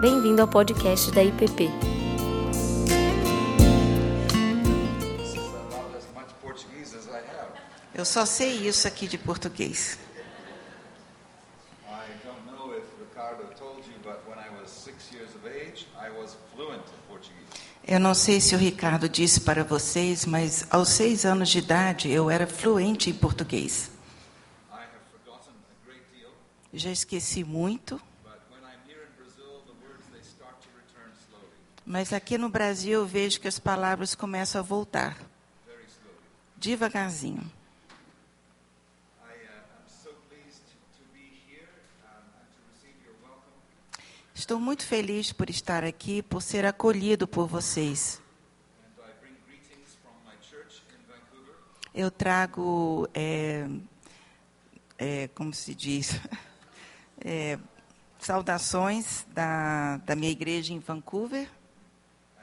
[0.00, 1.68] Bem-vindo ao podcast da IPP.
[7.94, 9.98] Eu só sei isso aqui de português.
[17.86, 22.10] Eu não sei se o Ricardo disse para vocês, mas aos seis anos de idade
[22.10, 23.90] eu era fluente em português.
[26.72, 31.10] Já esqueci muito, but when I'm here in Brazil, the words they start to return
[31.26, 31.56] slowly,
[31.88, 35.16] mas aqui no Brasil eu vejo que as palavras começam a voltar,
[36.54, 37.50] devagarzinho.
[44.34, 48.20] Estou muito feliz por estar aqui, por ser acolhido por vocês.
[51.94, 53.66] Eu trago, é,
[54.98, 56.20] é, como se diz,
[57.24, 57.58] é,
[58.18, 61.48] saudações da, da minha igreja em Vancouver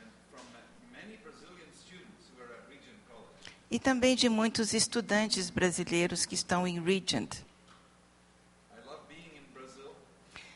[0.06, 0.62] and from uh,
[0.94, 3.50] many Brazilian students who are at Regent College.
[3.76, 7.40] E também de muitos estudantes brasileiros que estão em Regent.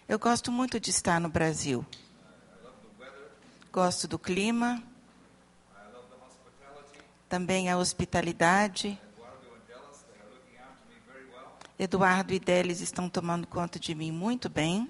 [0.08, 1.86] Eu gosto muito de estar no Brasil.
[3.74, 4.82] Gosto do clima,
[7.28, 8.98] também a hospitalidade.
[11.78, 14.90] Eduardo e Delis estão tomando conta de mim muito bem.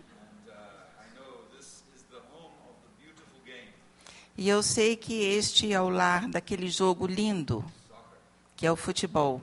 [4.37, 7.65] E eu sei que este é o lar daquele jogo lindo.
[8.59, 9.41] Que é o futebol.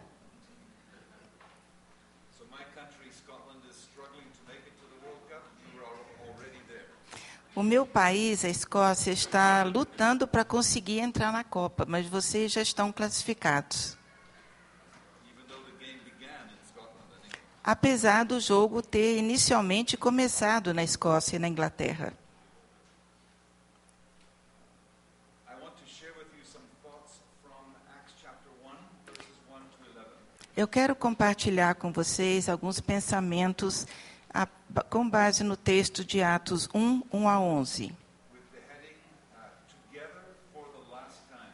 [7.54, 12.60] O meu país, a Escócia, está lutando para conseguir entrar na Copa, mas vocês já
[12.60, 13.96] estão classificados.
[17.64, 22.12] Apesar do jogo ter inicialmente começado na Escócia e na Inglaterra.
[25.48, 28.68] I want to share with you some thoughts from Acts chapter 1,
[29.06, 30.04] verses 1 to 11.
[30.56, 33.86] Eu quero compartilhar com vocês alguns pensamentos
[34.32, 34.46] a-
[34.88, 37.84] com base no texto de Atos 1, 1 a 11.
[38.32, 38.96] with the heading
[39.34, 39.50] uh,
[39.90, 40.22] Together
[40.54, 41.52] for the Last Time.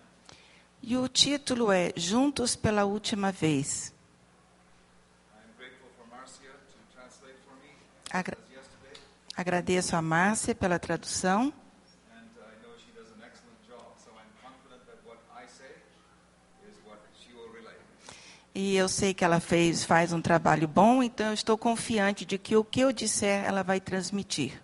[0.82, 3.92] E o título é Juntos pela Última Vez.
[9.36, 11.52] Agradeço a Márcia pela tradução.
[12.12, 15.72] and I know she does an excellent job, so I'm confident that what I say
[16.68, 17.74] is what she will relay.
[18.54, 22.36] E eu sei que ela fez, faz um trabalho bom, então eu estou confiante de
[22.36, 24.60] que o que eu disser ela vai transmitir.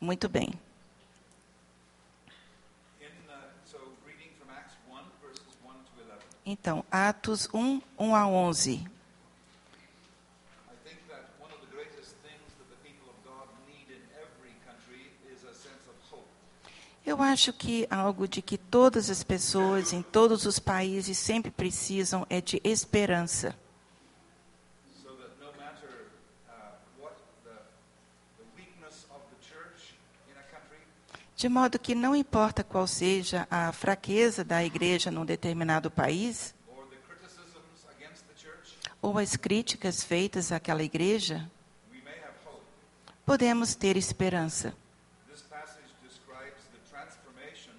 [0.00, 0.52] Muito bem.
[3.00, 3.08] In
[3.64, 6.24] so reading from Acts 1 verses 1 to 11.
[6.46, 8.74] Então, Atos 1, 1 a 11.
[8.74, 8.86] I
[10.84, 14.54] think that one of the greatest things that the people of God need in every
[14.68, 16.28] country is a sense of hope.
[17.08, 22.26] Eu acho que algo de que todas as pessoas em todos os países sempre precisam
[22.28, 23.56] é de esperança.
[25.02, 25.16] Uh,
[31.34, 36.54] De modo que não importa qual seja a fraqueza da igreja num determinado país,
[39.00, 41.50] ou as críticas feitas àquela igreja,
[43.24, 44.74] podemos ter esperança.
[45.30, 47.76] This passage describes the transformation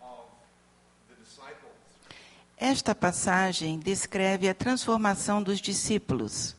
[0.00, 0.28] of
[1.08, 1.17] the disciples
[2.56, 6.56] Esta passagem descreve a transformação dos discípulos,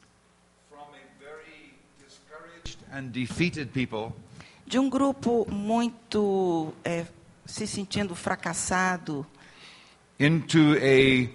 [4.65, 7.05] de um grupo muito é,
[7.45, 9.25] se sentindo fracassado,
[10.19, 11.29] into a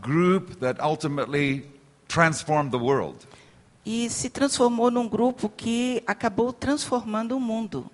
[0.00, 1.66] group that ultimately
[2.08, 3.26] transformed the world.
[3.84, 7.90] e se transformou num grupo que acabou transformando o mundo.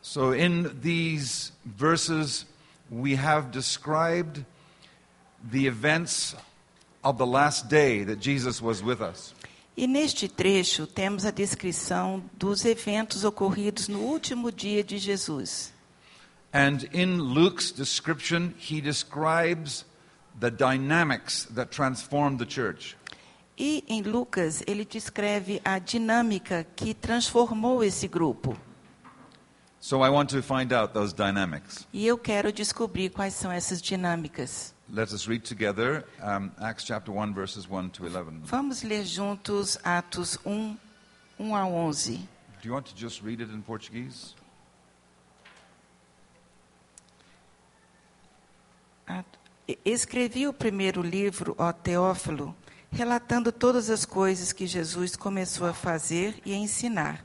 [0.00, 2.46] So, in these verses,
[2.92, 4.44] we have described
[5.50, 6.36] the events
[7.02, 9.34] of the last day that Jesus was with us.
[9.74, 15.72] E neste trecho temos a descrição dos eventos ocorridos no último dia de Jesus.
[16.52, 19.86] And in Luke's description, he describes
[20.38, 22.94] the dynamics that transformed the church.
[23.56, 28.54] E em Lucas ele descreve a dinâmica que transformou esse grupo.
[29.84, 31.88] So, I want to find out those dynamics.
[31.92, 34.72] E eu quero descobrir quais são essas dinâmicas.
[34.88, 38.42] Let us read together um, Acts chapter 1, verses 1 to 11.
[38.44, 40.76] Vamos ler juntos Atos 1,
[41.36, 42.28] 1 a 11.
[42.62, 44.36] Do you want to just read it in Portuguese?
[49.84, 52.54] Escrevi o primeiro livro, ó Teófilo,
[52.92, 57.24] relatando todas as coisas que Jesus começou a fazer e a ensinar,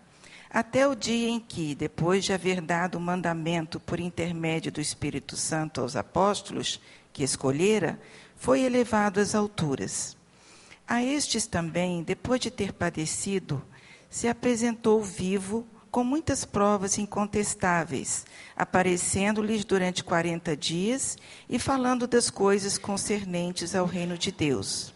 [0.49, 5.35] até o dia em que, depois de haver dado o mandamento por intermédio do Espírito
[5.35, 6.79] Santo aos apóstolos
[7.11, 7.99] que escolhera,
[8.35, 10.15] foi elevado às alturas.
[10.87, 13.61] A estes também, depois de ter padecido,
[14.09, 21.17] se apresentou vivo com muitas provas incontestáveis, aparecendo-lhes durante quarenta dias
[21.49, 24.93] e falando das coisas concernentes ao reino de Deus.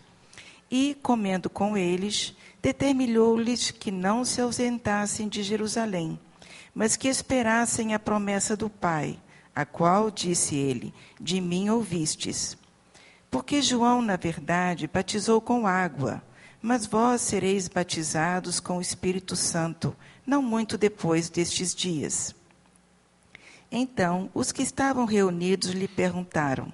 [0.69, 6.19] E, comendo com eles, determinou-lhes que não se ausentassem de Jerusalém,
[6.73, 9.19] mas que esperassem a promessa do Pai,
[9.55, 12.57] a qual, disse ele, de mim ouvistes.
[13.29, 16.21] Porque João, na verdade, batizou com água,
[16.61, 22.35] mas vós sereis batizados com o Espírito Santo, não muito depois destes dias.
[23.71, 26.71] Então, os que estavam reunidos lhe perguntaram: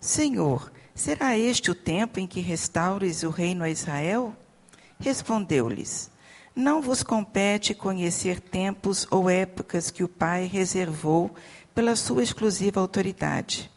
[0.00, 4.36] Senhor, será este o tempo em que restaures o reino a Israel?
[4.98, 6.10] Respondeu-lhes:
[6.54, 11.34] Não vos compete conhecer tempos ou épocas que o Pai reservou
[11.74, 13.70] pela sua exclusiva autoridade.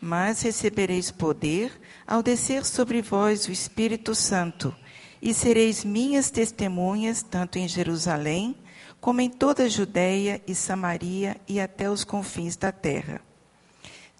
[0.00, 1.72] Mas recebereis poder
[2.06, 4.74] ao descer sobre vós o Espírito Santo,
[5.20, 8.56] e sereis minhas testemunhas tanto em Jerusalém,
[9.00, 13.20] como em toda a Judéia e Samaria e até os confins da terra.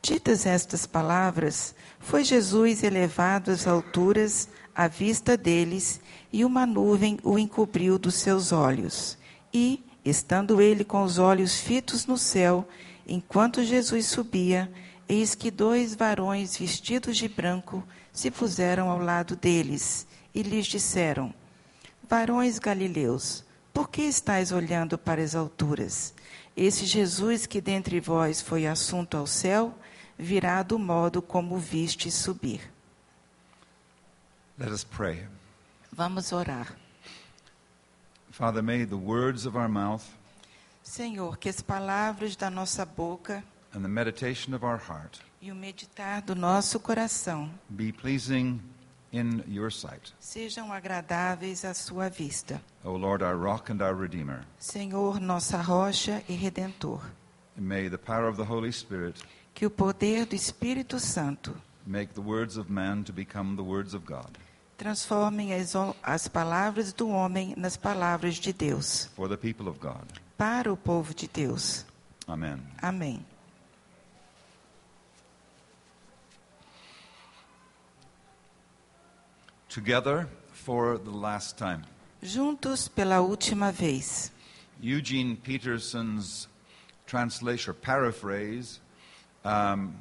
[0.00, 6.00] Ditas estas palavras, foi Jesus elevado às alturas à vista deles,
[6.36, 9.16] e uma nuvem o encobriu dos seus olhos.
[9.54, 12.68] E, estando ele com os olhos fitos no céu,
[13.06, 14.70] enquanto Jesus subia,
[15.08, 21.32] eis que dois varões vestidos de branco se puseram ao lado deles e lhes disseram:
[22.06, 23.42] Varões galileus,
[23.72, 26.12] por que estáis olhando para as alturas?
[26.54, 29.74] Esse Jesus que dentre vós foi assunto ao céu,
[30.18, 32.60] virá do modo como viste subir.
[34.58, 35.26] Let us pray.
[35.96, 36.76] Vamos orar.
[38.30, 40.04] Father, may the words of our mouth
[40.82, 45.54] Senhor, que as palavras da nossa boca and the meditation of our heart e o
[45.54, 48.60] meditar do nosso coração be pleasing
[49.10, 50.12] in your sight.
[50.20, 52.60] sejam agradáveis à sua vista.
[52.84, 54.44] O Lord, our rock and our redeemer.
[54.58, 57.00] Senhor, nossa rocha e redentor.
[57.56, 61.54] And may the power of the Holy Spirit Que o poder do Espírito Santo
[61.86, 64.28] make the words of man to become the words of God
[64.76, 70.04] transforme as, as palavras do homem nas palavras de Deus, for the people of God.
[70.36, 71.84] para o povo de Deus.
[72.28, 72.60] Amen.
[72.82, 73.24] Amém.
[79.68, 81.82] Together for the last time.
[82.22, 84.32] Juntos pela última vez.
[84.80, 86.48] Eugene Peterson's
[87.06, 88.80] translation or paraphrase
[89.44, 89.94] um,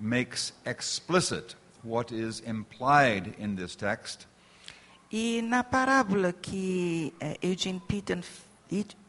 [0.00, 4.26] makes explicit what is implied in this text
[5.10, 8.22] E na parábola que eh, Eugene, Peter,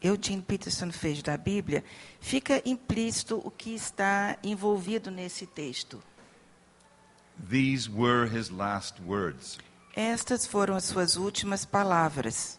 [0.01, 1.83] Eugene Peterson fez da Bíblia,
[2.21, 6.01] fica implícito o que está envolvido nesse texto.
[7.49, 9.57] These were his last words.
[9.93, 12.57] Estas foram as suas últimas palavras.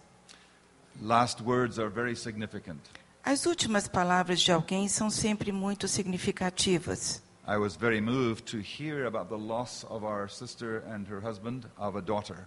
[1.01, 2.81] Last words are very significant.
[3.25, 7.23] As últimas palavras de alguém são sempre muito significativas.
[7.53, 11.67] I was very moved to hear about the loss of our sister and her husband
[11.77, 12.47] of a daughter.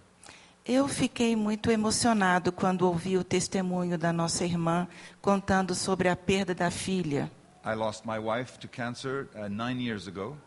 [0.64, 4.88] Eu fiquei muito emocionado quando ouvi o testemunho da nossa irmã
[5.20, 7.30] contando sobre a perda da filha.
[7.66, 10.38] I lost my wife to cancer uh, nine years ago,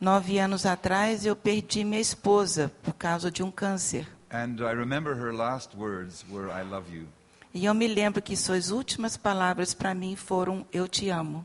[0.00, 4.06] Nove anos atrás, eu perdi minha esposa por causa de um câncer.
[4.30, 7.08] and I remember her last words were, I love you.
[7.52, 11.44] E eu me lembro que suas últimas palavras para mim foram: Eu te amo.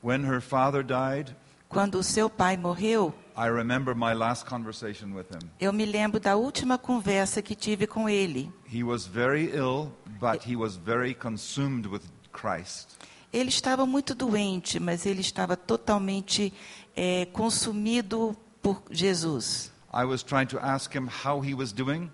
[0.00, 1.34] When her father died,
[1.72, 5.48] Quando o seu pai morreu, I remember my last conversation with him.
[5.58, 8.52] eu me lembro da última conversa que tive com ele.
[8.70, 12.98] He was very ill, but he was very consumed with Christ.
[13.32, 16.52] Ele estava muito doente, mas ele estava totalmente
[16.94, 19.72] eh, consumido por Jesus.
[19.94, 22.10] I was trying to ask him how he was doing.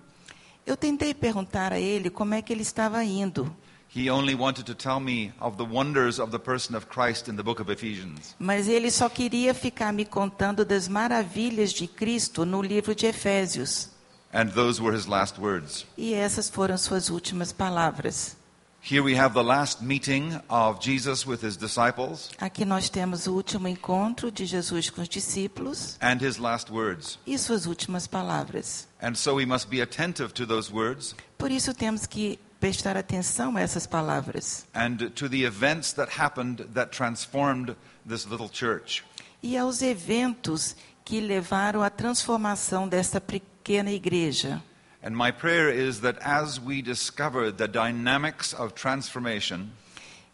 [0.64, 3.52] Eu tentei perguntar a ele como é que ele estava indo,
[3.94, 7.36] He only wanted to tell me of the wonders of the person of Christ in
[7.36, 8.34] the book of Ephesians.
[8.38, 13.88] mas ele só queria ficar me contando das maravilhas de Cristo no livro de Efésios.
[14.32, 15.86] And those were his last words.
[15.96, 18.36] E essas foram suas últimas palavras.
[18.80, 23.34] Here we have the last meeting of Jesus with his disciples Aqui nós temos o
[23.34, 27.18] último encontro de Jesus com os discípulos and his last words.
[27.26, 28.86] e suas últimas palavras.
[29.02, 33.56] And so we must be attentive to those words Por isso temos que prestar atenção
[33.56, 37.76] a essas palavras and to the events that happened that transformed
[38.08, 39.04] this little church.
[39.42, 40.74] e aos eventos
[41.04, 44.62] que levaram à transformação dessa pequena igreja.
[45.02, 49.68] And my prayer is that as we discover the dynamics of transformation,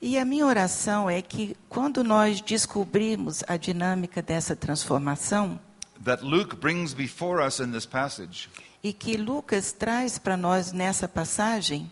[0.03, 5.59] E a minha oração é que quando nós descobrirmos a dinâmica dessa transformação,
[6.05, 8.49] that Luke brings before us in this passage,
[8.83, 11.91] e que Lucas traz para nós nessa passagem,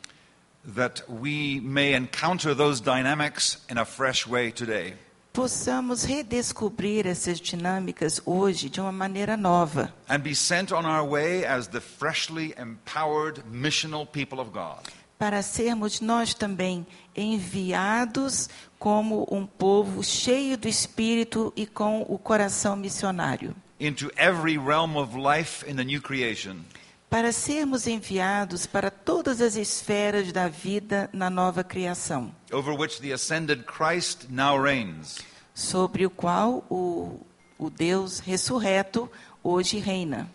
[0.65, 4.95] that we may encounter those dynamics in a fresh way today.
[5.33, 9.93] possamos redescobrir essas dinâmicas hoje de uma maneira nova.
[10.09, 14.79] and be sent on our way as the freshly empowered missional people of God.
[15.19, 22.77] para sermos nós também enviados como um povo cheio do espírito e com o coração
[22.77, 26.65] missionário, Into every realm of life in the new creation,
[27.13, 33.13] para sermos enviados para todas as esferas da vida na nova criação, over which the
[33.13, 35.19] ascended Christ now reigns.
[35.55, 37.21] sobre o qual o,
[37.59, 39.11] o Deus ressurreto
[39.45, 40.27] hoje reina.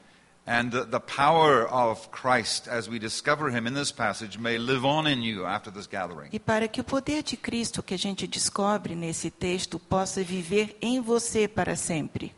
[0.45, 4.85] And the, the power of Christ, as we discover him in this passage, may live
[4.85, 6.29] on in you after this gathering.
[6.31, 10.77] E para que o poder de Cristo que a gente descobre nesse texto possa viver
[10.79, 12.35] em você para sempre.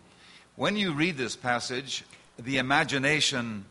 [0.57, 2.05] When you read this passage,
[2.41, 3.65] the imagination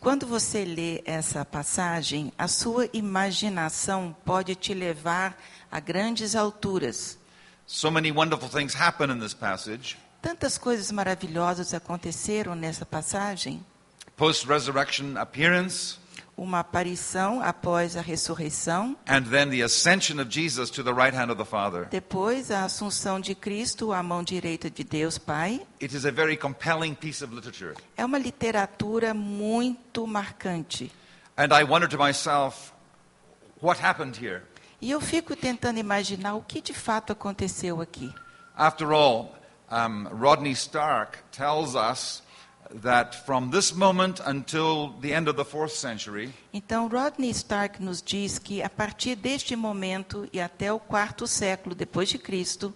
[0.00, 5.36] Quando você lê essa passagem, a sua imaginação pode te levar
[5.70, 7.18] a grandes alturas.
[7.66, 9.96] so many wonderful things happen in this passage.
[10.20, 13.64] Tantas coisas maravilhosas aconteceram nessa passagem.
[14.16, 15.98] Post resurrection appearance,
[16.36, 21.30] Uma aparição após a ressurreição, and then the ascension of Jesus to the right hand
[21.30, 21.86] of the Father.
[21.90, 25.60] depois a assunção de Cristo à mão direita de Deus Pai.
[25.80, 27.74] It is a very compelling piece of literature.
[27.96, 30.90] É uma literatura muito marcante.
[31.36, 32.72] And I wonder to myself,
[33.60, 34.42] what happened here?
[34.80, 38.12] E eu fico tentando imaginar o que de fato aconteceu aqui.
[38.56, 39.34] After all,
[39.70, 42.22] um, Rodney Stark tells us
[42.80, 48.00] that from this moment until the end of the fourth century, Então, Rodney Stark nos
[48.02, 52.72] diz que a partir deste momento e até o quarto século depois de Cristo,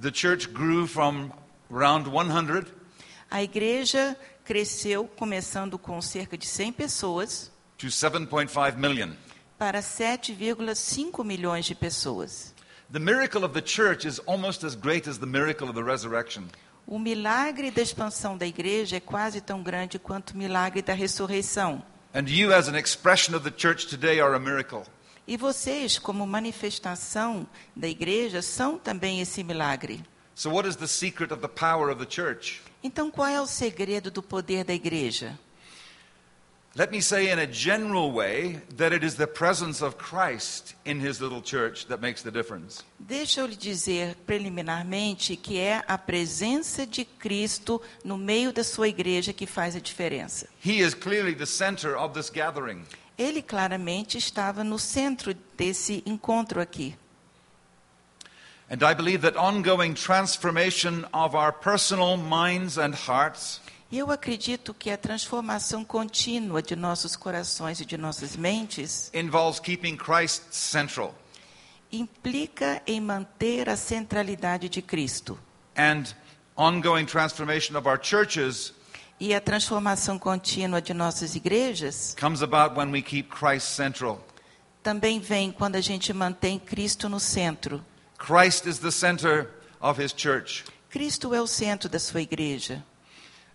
[0.00, 1.30] the church grew from
[1.72, 2.66] around 100
[3.30, 9.10] a igreja cresceu começando com cerca de 100 pessoas to 7.5 million.
[9.58, 12.52] para 7,5 milhões de pessoas.
[12.92, 16.44] The miracle of the church is almost as great as the miracle of the resurrection.
[16.86, 21.82] O milagre da expansão da igreja é quase tão grande quanto o milagre da ressurreição.
[22.14, 24.82] And you, as an expression of the church today, are a miracle.
[25.26, 30.04] E vocês, como manifestação da igreja, são também esse milagre.
[30.34, 32.60] So, what is the secret of the power of the church?
[32.82, 35.38] Então, qual é o segredo do poder da igreja?
[36.74, 41.00] Let me say in a general way that it is the presence of Christ in
[41.00, 42.82] his little church that makes the difference.
[42.98, 48.88] Deixa eu lhe dizer preliminarmente que é a presença de Cristo no meio da sua
[48.88, 50.48] igreja que faz a diferença.
[50.64, 52.86] He is clearly the center of this gathering.
[53.18, 56.96] Ele claramente estava no centro desse encontro aqui.
[58.70, 63.60] And I believe that ongoing transformation of our personal minds and hearts
[63.92, 69.60] E eu acredito que a transformação contínua de nossos corações e de nossas mentes involves
[69.60, 71.14] keeping Christ central.
[71.92, 75.38] implica em manter a centralidade de Cristo.
[75.76, 76.04] And
[76.56, 78.72] ongoing transformation of our churches
[79.20, 84.26] E a transformação contínua de nossas igrejas comes about when we keep Christ central.
[84.82, 87.84] também vem quando a gente mantém Cristo no centro.
[90.88, 92.82] Cristo é o centro da sua igreja.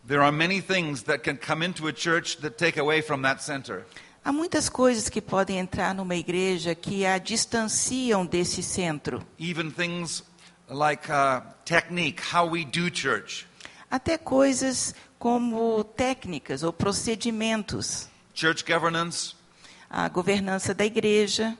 [0.07, 3.43] There are many things that can come into a church that take away from that
[3.43, 3.85] center.
[4.23, 9.21] Há muitas coisas que podem entrar numa igreja que a distanciam desse centro.
[9.37, 10.23] Even things
[10.69, 13.45] like uh, technique, how we do church,
[13.91, 19.35] Até coisas como técnicas ou procedimentos, church governance,
[19.89, 21.57] a governança da igreja,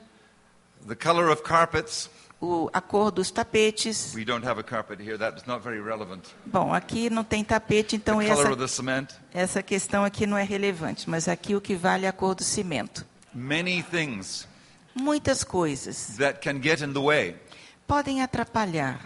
[0.86, 2.08] the color of carpets.
[2.40, 4.14] O, a cor dos tapetes.
[4.14, 6.34] We don't have a carpet here, that is not very relevant.
[6.46, 8.48] Bom, aqui não tem tapete, então essa,
[9.32, 12.44] essa questão aqui não é relevante, mas aqui o que vale é a cor do
[12.44, 13.04] cimento.
[13.34, 14.46] Many things
[14.94, 17.36] Muitas coisas that can get in the way.
[17.86, 19.00] podem atrapalhar.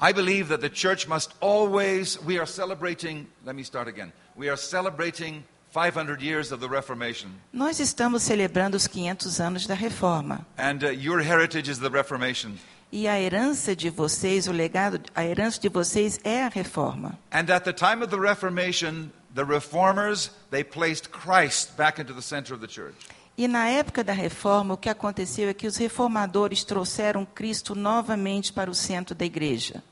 [0.00, 4.12] I believe that the church must always, we are celebrating, let me start again.
[4.36, 7.28] We are celebrating 500 years of the Reformation.
[7.52, 10.46] Nós estamos celebrando os 500 anos da reforma.
[10.56, 12.52] And uh, your heritage is the Reformation.
[12.90, 17.18] E a herança de vocês, o legado, a herança de vocês é a reforma.
[17.30, 22.22] And at the time of the Reformation, the reformers, they placed Christ back into the
[22.22, 22.96] center of the church.
[23.36, 28.52] E na época da reforma, o que aconteceu é que os reformadores trouxeram Cristo novamente
[28.52, 29.82] para o centro da igreja.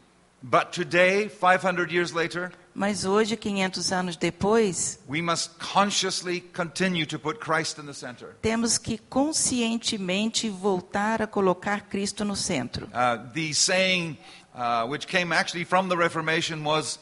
[0.43, 7.19] But today, 500 years later, Mas hoje, 500 anos depois, we must consciously continue to
[7.19, 8.37] put Christ in the center.
[8.43, 12.87] temos que conscientemente voltar a colocar Cristo no centro.
[12.89, 14.19] Uh, the saying,
[14.55, 16.99] uh, which came actually from the Reformation, was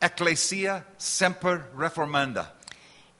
[0.00, 2.50] Ecclesia semper reformanda.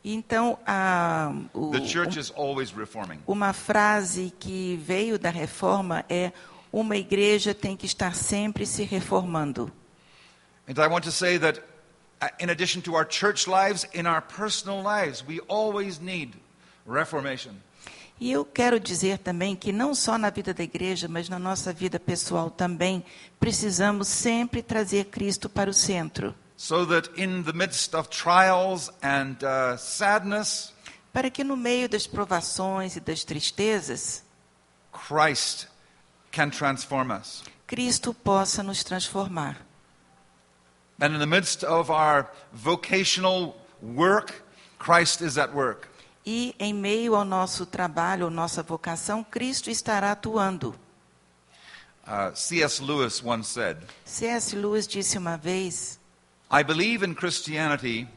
[0.03, 3.19] Então, a, o- The church is always reforming.
[3.27, 6.33] uma frase que veio da reforma é:
[6.73, 9.71] uma igreja tem que estar sempre se reformando.
[10.67, 11.61] And I want to say that,
[12.39, 16.35] in addition to our church lives, in our personal lives, we always need
[16.87, 17.53] reformation.
[18.21, 21.73] E eu quero dizer também que não só na vida da igreja, mas na nossa
[21.73, 23.05] vida pessoal também,
[23.39, 29.37] precisamos sempre trazer Cristo para o centro, So that in the midst of trials and
[29.45, 30.73] uh, sadness,
[31.13, 34.25] para que no meio das provações e das tristezas,
[34.93, 35.69] Christ
[36.33, 37.45] can transform us.
[37.65, 39.68] Cristo possa nos transformar.
[41.01, 44.33] And in the midst of our vocational work,
[44.79, 45.87] Christ is at work.
[46.27, 50.75] E em meio ao nosso trabalho, à nossa vocação, Cristo estará atuando.
[52.07, 52.83] Uh, C.S.
[52.83, 54.57] Lewis once said, C.S.
[54.57, 56.01] Lewis disse uma vez:
[56.51, 58.09] I believe in Christianity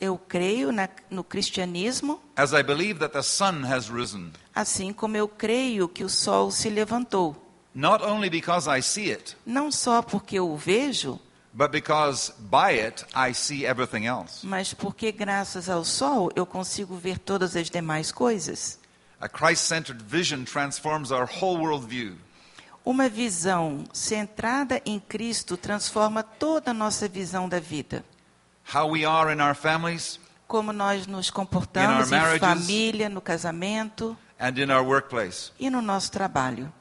[0.00, 5.16] Eu creio na, no cristianismo, as I believe that the sun has risen, assim como
[5.16, 7.36] eu creio que o sol se levantou.
[7.74, 11.18] not only because I see it, Não só porque eu o vejo,
[11.52, 14.46] but because by it I see everything else.
[14.46, 18.78] mas porque graças ao sol eu consigo ver todas as demais coisas.
[19.20, 22.16] A Christ centered vision transforms our whole worldview.
[22.84, 28.04] Uma visão centrada em Cristo transforma toda a nossa visão da vida.
[28.74, 34.54] How we are in our families Como nós nos comportamos em família, no casamento and
[34.56, 35.50] in our workplace.
[35.58, 36.72] e no nosso trabalho.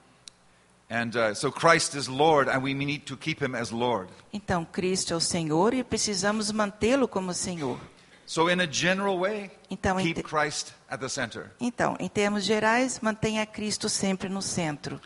[4.34, 7.80] Então, Cristo é o Senhor e precisamos mantê-lo como Senhor.
[8.26, 11.52] So, in a general way, Então, keep Christ at the center.
[11.62, 15.00] então, em termos gerais, mantenha Cristo sempre no centro.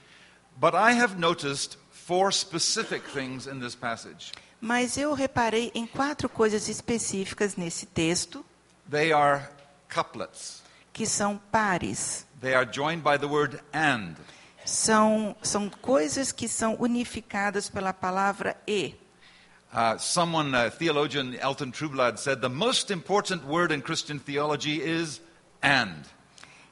[0.58, 4.32] But I have noticed four specific things in this passage.
[4.60, 8.43] Mas eu reparei em quatro coisas específicas nesse texto,
[8.89, 9.47] They are
[9.93, 12.25] couplets, que são pares.
[12.41, 14.15] they are joined by the word and.
[14.65, 18.95] São, são coisas que são unificadas pela palavra e.
[19.74, 25.21] Uh, someone, uh, theologian Elton Trublad, said the most important word in Christian theology is
[25.62, 26.04] and.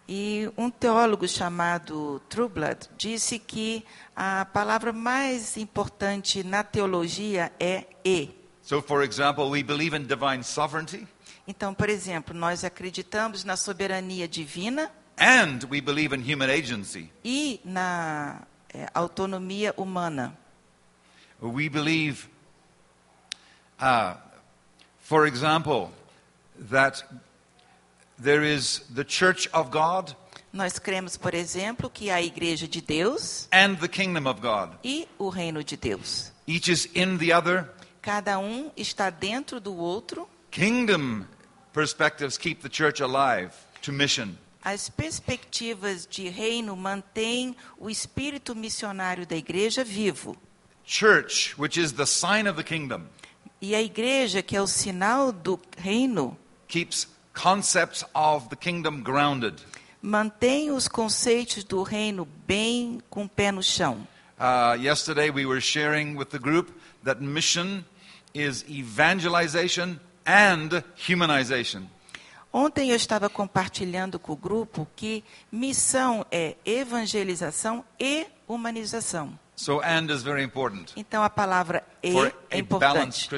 [0.08, 8.30] E um teólogo chamado Trublad disse que a palavra mais importante na teologia é e.
[8.64, 11.08] So, for example, we believe in divine sovereignty,
[11.50, 17.12] Então, por exemplo, nós acreditamos na soberania divina and we believe in human agency.
[17.24, 18.40] e na
[18.74, 20.34] eh, autonomia humana.
[21.42, 22.28] We believe,
[23.80, 24.16] uh,
[25.00, 25.92] for example,
[26.70, 27.04] that
[28.18, 30.16] there is the church of God
[30.52, 34.72] Nós cremos, por exemplo, que a igreja de Deus and the kingdom of God.
[34.84, 36.32] e o reino de Deus.
[36.48, 37.70] Each is in the other.
[38.02, 40.28] Cada um está dentro do outro.
[40.50, 41.28] Kingdom
[41.72, 43.54] perspectives keep the church alive
[43.84, 44.38] to mission.
[44.72, 50.38] As perspectivas de reino mantêm o espírito missionário da igreja vivo.
[50.86, 53.08] Church, which is the sign of the kingdom,
[53.60, 59.56] E a igreja, que é o sinal do reino, keeps concepts of the kingdom grounded.
[60.04, 64.08] mantém os conceitos do reino bem com o pé no chão.
[64.40, 66.70] Uh, yesterday we were sharing with the group
[67.04, 67.84] that mission
[68.36, 71.90] is evangelization and humanization.
[72.52, 79.38] Ontem eu estava compartilhando com o grupo que missão é evangelização e humanização.
[79.56, 83.30] So, and is very important Então a palavra e for é importante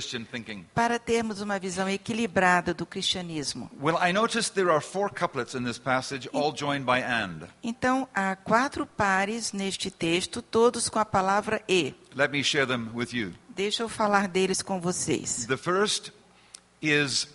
[0.71, 3.71] para termos uma visão equilibrada do cristianismo.
[3.82, 7.47] Well, I noticed there are four couplets in this passage, all joined by and.
[7.63, 11.95] Então há quatro pares neste texto, todos com a palavra e.
[12.15, 13.34] Let me share them with you.
[13.50, 15.47] Deixa eu falar deles com vocês.
[15.47, 16.12] The first
[16.84, 17.28] is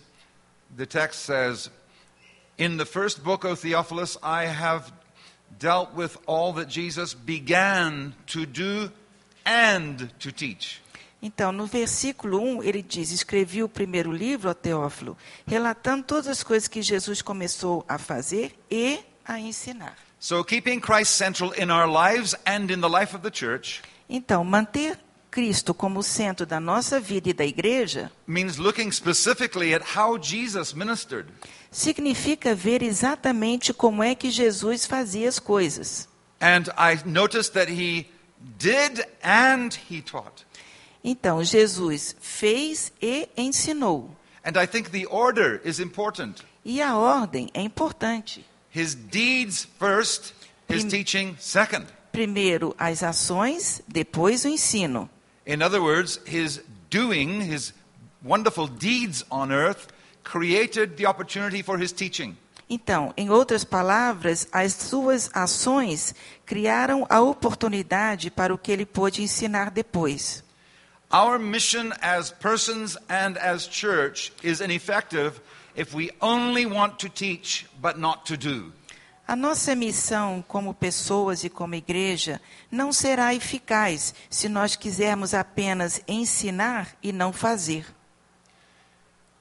[0.75, 1.69] the text says,
[2.57, 4.91] In the first book, O Theophilus, I have
[5.59, 8.91] dealt with all that Jesus began to do
[9.45, 10.81] and to teach.
[11.21, 16.43] Então, no versículo 1, ele diz: Escrevi o primeiro livro, ó Teófilo, relatando todas as
[16.43, 19.95] coisas que Jesus começou a fazer e a ensinar.
[20.19, 24.43] So, keeping Christ central in our lives and in the life of the church Então,
[24.43, 24.97] manter
[25.37, 30.73] Cristo como centro da nossa vida e da igreja means looking specifically at how Jesus
[30.73, 31.31] ministered.
[31.69, 36.09] significa ver exatamente como é que Jesus fazia as coisas.
[36.41, 38.07] And I noticed that he
[38.57, 40.43] did and he taught.
[41.03, 44.09] Então, Jesus fez e ensinou.
[44.43, 46.43] And I think the order is important.
[46.65, 48.43] E a ordem é importante.
[48.75, 50.33] His deeds first,
[50.67, 51.85] his teaching second.
[52.11, 55.07] Primeiro as ações, depois o ensino.
[55.47, 57.71] In other words, his doing, his
[58.21, 59.87] wonderful deeds on earth,
[60.23, 62.35] created the opportunity for his teaching.
[62.69, 66.13] Então, em outras palavras, as suas ações
[66.45, 70.43] criaram a oportunidade para o que ele pôde ensinar depois.
[71.09, 75.39] Our mission as persons and as church is ineffective
[75.77, 78.73] if we only want to teach but not to do.
[79.27, 82.39] A nossa missão como pessoas e como igreja
[82.71, 87.85] não será eficaz se nós quisermos apenas ensinar e não fazer.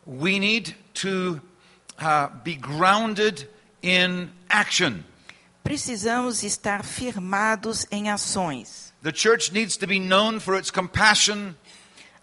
[0.05, 1.41] We need to
[2.01, 3.49] uh, be grounded
[3.83, 5.05] in action.
[5.63, 8.93] Precisamos estar firmados em ações.
[9.03, 11.55] The church needs to be known for its compassion,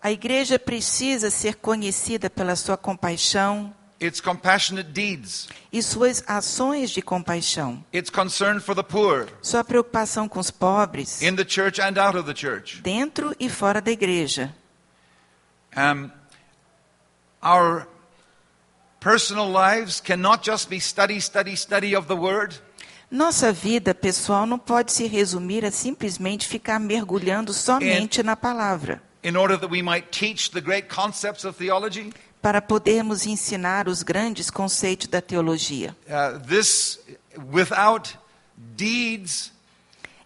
[0.05, 3.73] A igreja precisa ser conhecida pela sua compaixão
[4.03, 10.27] its compassionate deeds, e suas ações de compaixão, its concern for the poor sua preocupação
[10.27, 12.81] com os pobres, in the church and out of the church.
[12.81, 14.53] dentro e fora da igreja.
[15.75, 16.11] Um,
[17.41, 17.87] our
[18.99, 22.61] personal lives cannot just be study, study, study of the Word.
[23.09, 29.01] Nossa vida pessoal não pode se resumir a simplesmente ficar mergulhando somente na palavra.
[29.23, 32.11] in order that we might teach the great concepts of theology.
[32.43, 35.95] Para podermos ensinar os grandes conceitos da teologia.
[36.05, 36.99] Uh, this,
[37.51, 38.19] without
[38.57, 39.51] deeds,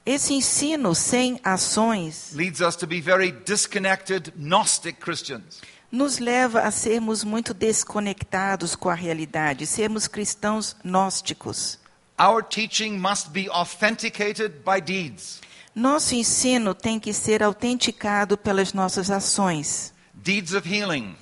[0.03, 5.61] Esse ensino sem ações leads us to be very disconnected, Gnostic Christians.
[5.91, 11.77] nos leva a sermos muito desconectados com a realidade, sermos cristãos gnósticos.
[12.19, 15.39] Our teaching must be authenticated by deeds.
[15.75, 19.93] Nosso ensino tem que ser autenticado pelas nossas ações.
[20.15, 21.15] Deeds of healing,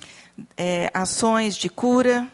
[0.56, 2.28] É, ações de cura,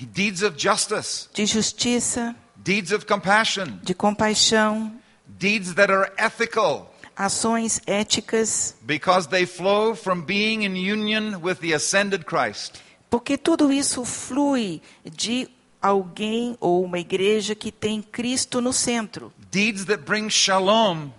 [0.00, 4.92] deeds of justice, de justiça, deeds of compassion, de compaixão,
[5.26, 11.74] deeds that are ethical ações éticas, because they flow from being in union with the
[11.74, 12.80] ascended Christ.
[13.10, 15.48] porque tudo isso flui de
[15.82, 19.32] alguém ou uma igreja que tem Cristo no centro.
[19.50, 21.10] Deeds that bring shalom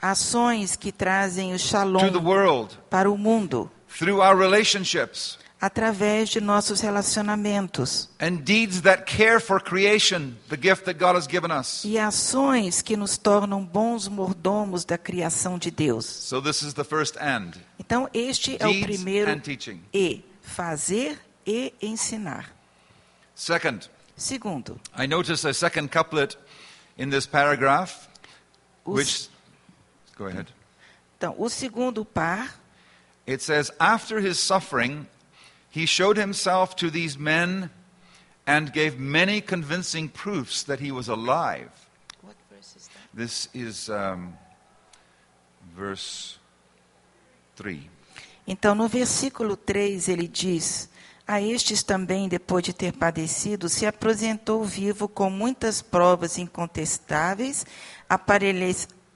[0.00, 5.38] ações que trazem o to the shalom world para o mundo through our relationships.
[5.60, 8.08] Através de nossos relacionamentos
[8.42, 8.80] deeds
[9.64, 10.32] creation,
[11.84, 16.06] e ações que nos tornam bons mordomos da criação de Deus.
[16.06, 17.52] So this is the first and.
[17.78, 19.30] Então este é o Deeds primeiro
[19.92, 22.50] e fazer e ensinar.
[23.34, 26.36] Second, Segundo, I notice a second couplet
[26.98, 28.06] in this paragraph,
[28.84, 29.30] o, which
[30.16, 30.46] go ahead.
[31.16, 32.60] então, o segundo par
[33.26, 35.06] It says, After his suffering,
[35.70, 37.70] he showed himself to these men
[38.46, 41.70] and gave many convincing proofs that he was alive.
[43.14, 44.32] This is um,
[45.76, 46.38] verse
[47.56, 47.88] 3.
[48.46, 50.88] Então, no versículo 3, ele diz:
[51.26, 57.64] A estes também, depois de ter padecido, se apresentou vivo com muitas provas incontestáveis,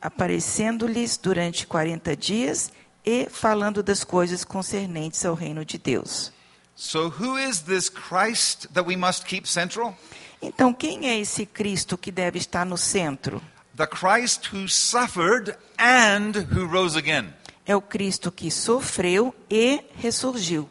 [0.01, 2.73] aparecendo-lhes durante 40 dias
[3.05, 6.33] e falando das coisas concernentes ao reino de Deus.
[6.77, 9.97] So, who is this Christ that we must keep central?
[10.43, 13.41] Então, quem é esse Cristo que deve estar no centro?
[13.77, 17.33] The Christ who suffered and who rose again.
[17.65, 20.69] É o Cristo que sofreu e ressurgiu.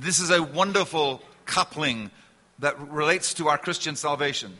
[0.00, 2.10] This is a wonderful coupling
[2.60, 4.52] that relates to our Christian salvation.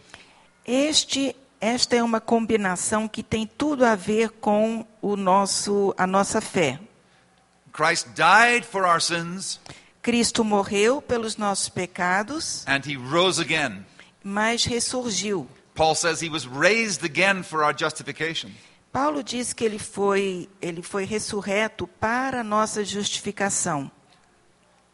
[0.66, 6.40] Este, esta é uma combinação que tem tudo a ver com o nosso, a nossa
[6.40, 6.78] fé.
[7.72, 9.60] Christ died for our sins
[10.02, 13.84] Cristo morreu pelos nossos pecados, and he rose again.
[14.24, 15.46] mas ressurgiu.
[15.74, 18.50] Paul says he was raised again for our justification.
[18.92, 23.90] Paulo diz que ele foi, ele foi ressurreto para a nossa justificação.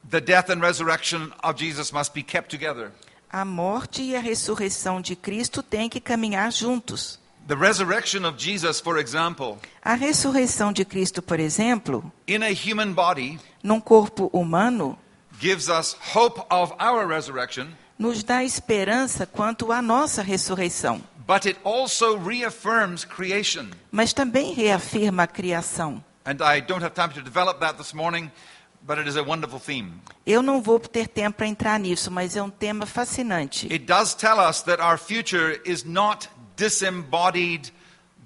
[0.08, 2.92] The death and resurrection of Jesus must be kept together.
[3.30, 7.18] A morte e a ressurreição de Cristo têm que caminhar juntos.
[7.48, 12.92] The resurrection of Jesus, for example, A ressurreição de Cristo, por exemplo, in a human
[12.92, 14.98] body, num corpo humano,
[15.38, 21.56] gives us hope of our resurrection, nos dá esperança quanto à nossa ressurreição, but it
[21.62, 23.68] also reaffirms creation.
[23.92, 26.02] mas também reafirma a criação.
[26.24, 28.28] And I don't have time to develop that this morning,
[28.84, 29.92] but it is a wonderful theme.
[30.26, 33.66] Eu não vou ter tempo para entrar nisso, mas é um tema fascinante.
[33.72, 37.70] It does tell us that our future is not disembodied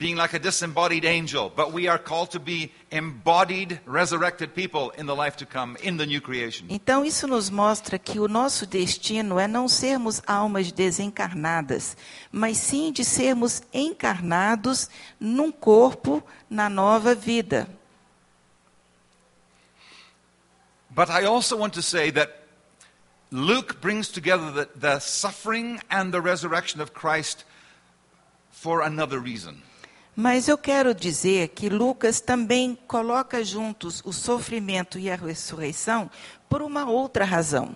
[0.00, 5.04] being like a disembodied angel, but we are called to be embodied, resurrected people in
[5.04, 6.66] the life to come, in the new creation.
[6.70, 11.98] Então, isso nos mostra que o nosso destino é não sermos almas desencarnadas,
[12.32, 14.88] mas sim de sermos encarnados
[15.20, 17.68] num corpo na nova vida.
[20.88, 22.32] But I also want to say that
[23.30, 27.44] Luke brings together the, the suffering and the resurrection of Christ
[28.61, 29.55] for another reason.
[30.14, 36.11] Mas eu quero dizer que Lucas também coloca juntos o sofrimento e a ressurreição
[36.49, 37.75] por uma outra razão.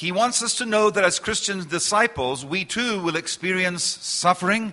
[0.00, 4.72] He wants us to know that as Christian disciples, we too will experience suffering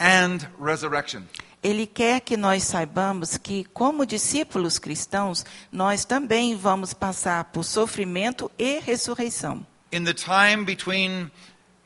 [0.00, 1.22] and resurrection.
[1.62, 8.50] Ele quer que nós saibamos que, como discípulos cristãos, nós também vamos passar por sofrimento
[8.58, 9.64] e ressurreição.
[9.92, 11.30] In the time between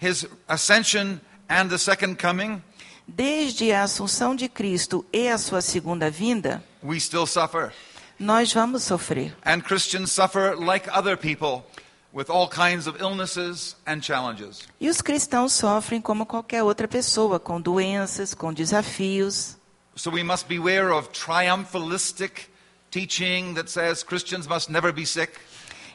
[0.01, 2.63] his ascension and the second coming,
[3.09, 7.73] Desde a assunção de Cristo e a sua segunda vinda, we still suffer.
[8.19, 9.35] nós vamos sofrer.
[9.45, 11.65] And Christians suffer like other people
[12.13, 14.63] with all kinds of illnesses and challenges.
[14.81, 19.57] E os cristãos sofrem como qualquer outra pessoa, com doenças, com desafios.
[19.95, 22.49] So we must beware of triumphalistic
[22.91, 25.33] teaching that says Christians must never be sick.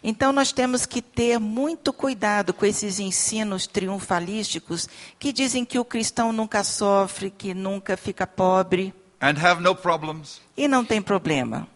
[0.03, 5.85] Então nós temos que ter muito cuidado com esses ensinos triunfalísticos que dizem que o
[5.85, 10.41] cristão nunca sofre, que nunca fica pobre and have no problems.
[10.57, 11.67] e não tem problema.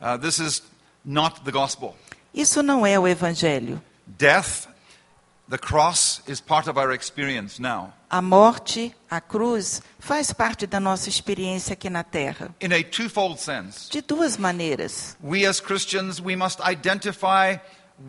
[0.00, 0.62] Uh, this is
[1.04, 1.94] not the gospel.
[2.34, 3.80] Isso não é o evangelho.
[4.06, 4.66] Death,
[5.48, 7.92] the cross, is part of our experience now.
[8.10, 12.52] A morte, a cruz, faz parte da nossa experiência aqui na terra.
[12.60, 15.16] In a twofold sense, De duas maneiras.
[15.22, 17.56] we as Christians, we must identify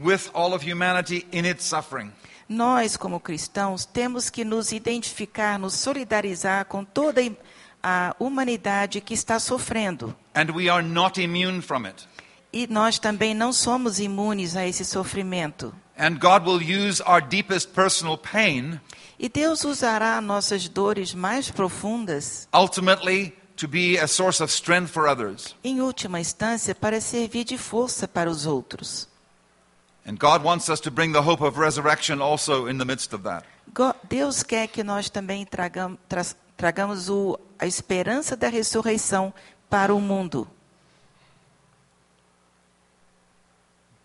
[0.03, 2.11] with all of humanity in its suffering.
[2.49, 7.21] Nós, como cristãos, temos que nos identificar, nos solidarizar com toda
[7.83, 10.15] a humanidade que está sofrendo.
[10.33, 12.07] And we are not immune from it.
[12.51, 15.73] E nós também não somos imunes a esse sofrimento.
[15.97, 18.81] And God will use our deepest personal pain
[19.23, 25.07] E Deus usará nossas dores mais profundas, ultimately to be a source of strength for
[25.07, 25.55] others.
[25.63, 29.07] em última instância, para servir de força para os outros.
[30.07, 33.23] And God wants us to bring the hope of resurrection also in the midst of
[33.23, 33.45] that.
[34.09, 36.25] Deus quer que nós também tragam- tra-
[36.57, 39.31] tragamos o- a esperança da ressurreição
[39.69, 40.47] para o mundo.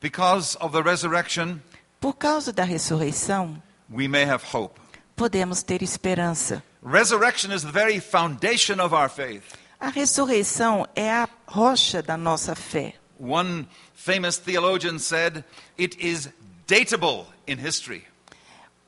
[0.00, 1.59] Because of the resurrection,
[1.98, 4.79] Por causa da ressurreição, we may have hope.
[5.16, 6.62] Podemos ter esperança.
[6.85, 9.42] Resurrection is the very foundation of our faith.
[9.81, 12.94] A ressurreição é a rocha da nossa fé.
[13.18, 15.42] One famous theologian said,
[15.79, 16.29] It is
[16.66, 18.05] datable in history.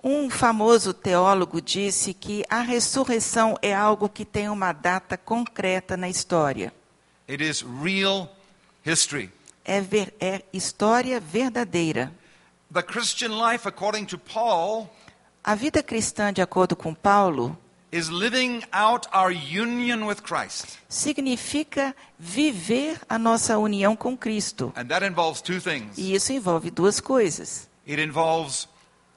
[0.03, 6.09] Um famoso teólogo disse que a ressurreição é algo que tem uma data concreta na
[6.09, 6.73] história.
[7.29, 8.29] It is real
[8.87, 9.31] history.
[9.64, 12.12] É, ver- é história verdadeira.
[12.73, 14.88] The Christian life, according to Paul,
[15.49, 17.57] A vida cristã, de acordo com Paulo,
[17.91, 20.79] is living out our union with Christ.
[20.91, 24.71] significa viver a nossa união com Cristo.
[24.77, 27.67] And that involves two things E isso envolve duas coisas.
[27.87, 28.69] it involves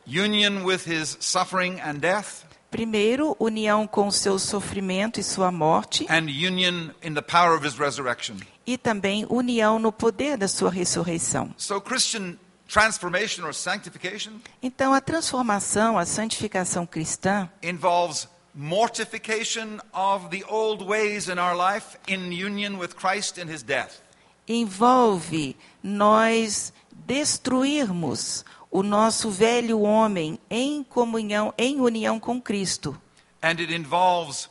[0.08, 6.06] union with his suffering and death, Primeiro, união com o seu sofrimento e sua morte,
[6.10, 8.38] and union in the power of his resurrection.
[8.66, 11.54] e também união no poder da sua ressurreição.
[11.58, 12.38] So, Christian
[12.72, 21.28] transformation or sanctification Então, a transformação, a santificação cristã involves mortification of the old ways
[21.28, 24.02] in our life in union with Christ in his death.
[24.48, 26.74] envolve nós
[27.06, 33.00] destruirmos o nosso velho homem em comunhão, em união com Cristo.
[33.42, 34.50] And it involves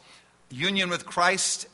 [0.50, 1.68] union with Christ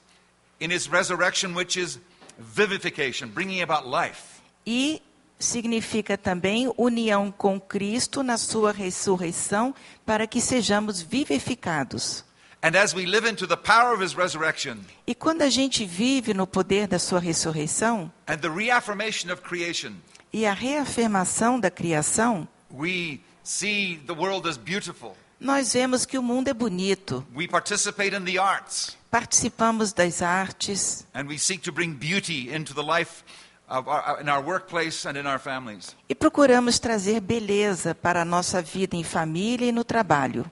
[0.60, 1.98] in his resurrection, which is
[2.38, 4.40] vivification, bringing about life.
[4.64, 5.02] E
[5.38, 12.24] significa também união com Cristo na sua ressurreição para que sejamos vivificados.
[12.62, 16.32] And as we live into the power of his resurrection E quando a gente vive
[16.34, 19.92] no poder da sua ressurreição and the reaffirmation of creation,
[20.32, 25.16] e a reafirmação da criação, we see the world as beautiful.
[25.38, 27.24] nós vemos que o mundo é bonito.
[27.34, 32.74] We participate in the arts Participamos das artes and we seek to bring beauty into
[32.74, 33.22] the life
[33.68, 35.94] of our, in our workplace and in our families.
[36.08, 40.50] e procuramos trazer beleza para a nossa vida em família e no trabalho.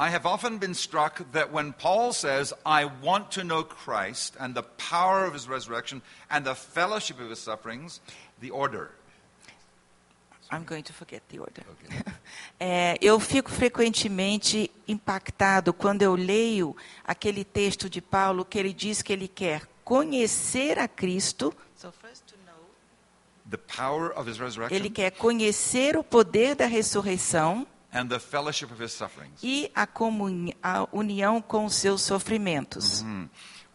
[0.00, 4.54] I have often been struck that when Paul says, I want to know Christ and
[4.54, 8.00] the power of his resurrection and the fellowship of his sufferings,
[8.40, 8.92] the order.
[10.52, 11.62] I'm going to forget the order.
[12.60, 19.00] É, eu fico frequentemente impactado quando eu leio aquele texto de Paulo que ele diz
[19.00, 21.54] que ele quer conhecer a Cristo.
[21.76, 22.54] So first to know.
[22.54, 23.37] The power of his resurrection
[24.70, 27.66] Ele quer conhecer o poder da ressurreição
[29.42, 33.02] e a, comuni- a união com os seus sofrimentos.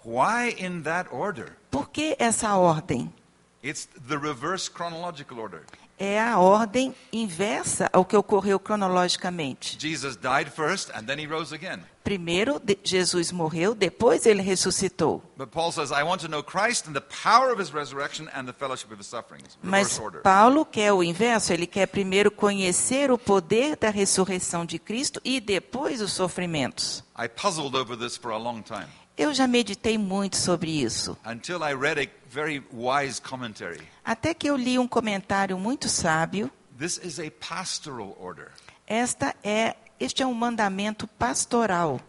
[0.06, 1.56] Why in that order?
[1.72, 3.12] Por que essa ordem?
[3.64, 5.62] It's the reverse chronological order.
[5.98, 9.78] É a ordem inversa ao que ocorreu cronologicamente.
[9.80, 11.80] Jesus died first and then he rose again.
[12.04, 15.24] Primeiro, Jesus morreu, depois ele ressuscitou.
[19.62, 20.02] Mas.
[20.22, 25.40] Paulo quer o inverso, ele quer primeiro conhecer o poder da ressurreição de Cristo e
[25.40, 27.04] depois os sofrimentos.
[27.18, 31.58] I puzzled over this for a long time Eu já meditei muito sobre isso, until
[31.58, 33.82] I read a very wise commentary.
[34.04, 36.52] até que eu li um comentário muito sábio.
[36.78, 38.52] This is a pastoral order.
[38.88, 42.00] Esta é, este é um mandamento pastoral.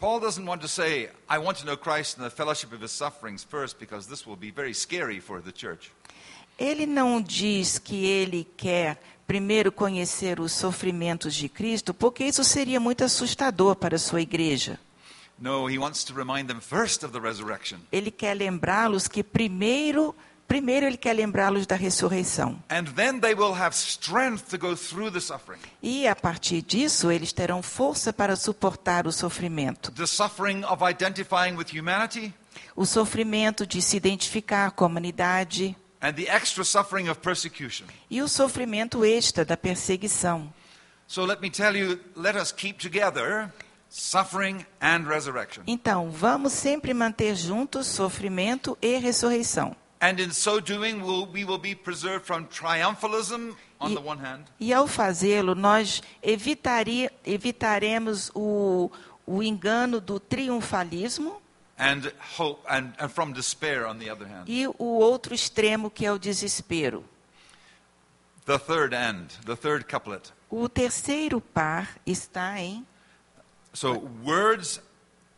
[0.00, 2.90] Paul doesn't want to say, I want to know Christ and the fellowship of his
[2.90, 5.90] sufferings first, because this will be very scary for the church.
[6.58, 12.78] Ele não diz que ele quer primeiro conhecer os sofrimentos de Cristo, porque isso seria
[12.78, 14.78] muito assustador para a sua igreja.
[17.22, 17.78] Resurrection.
[17.90, 20.14] Ele quer lembrá-los que primeiro,
[20.46, 22.58] primeiro ele quer lembrá-los da ressurreição.
[22.70, 25.60] And then they will have strength to go through the suffering.
[25.82, 29.90] E a partir disso, eles terão força para suportar o sofrimento.
[29.92, 32.32] The suffering of identifying with humanity
[32.76, 37.86] O sofrimento de se identificar com a humanidade and the extra suffering of persecution.
[38.10, 40.52] e o sofrimento extra da perseguição.
[41.06, 43.52] So let me tell you, let us keep together
[43.90, 45.62] suffering and resurrection.
[45.66, 49.76] Então, vamos sempre manter juntos sofrimento e ressurreição.
[50.06, 54.18] And in so doing, we'll, we will be preserved from triumphalism on E- the one
[54.18, 58.90] hand, E ao fazê-lo, nós evitaria, evitaremos o,
[59.26, 61.40] o engano do triunfalismo
[61.78, 64.44] and hope and, and from despair on the other hand.
[64.46, 67.02] e o outro extremo que é o desespero.
[68.44, 70.30] The third end, the third couplet.
[70.50, 72.86] O terceiro par está em.
[73.72, 74.80] So words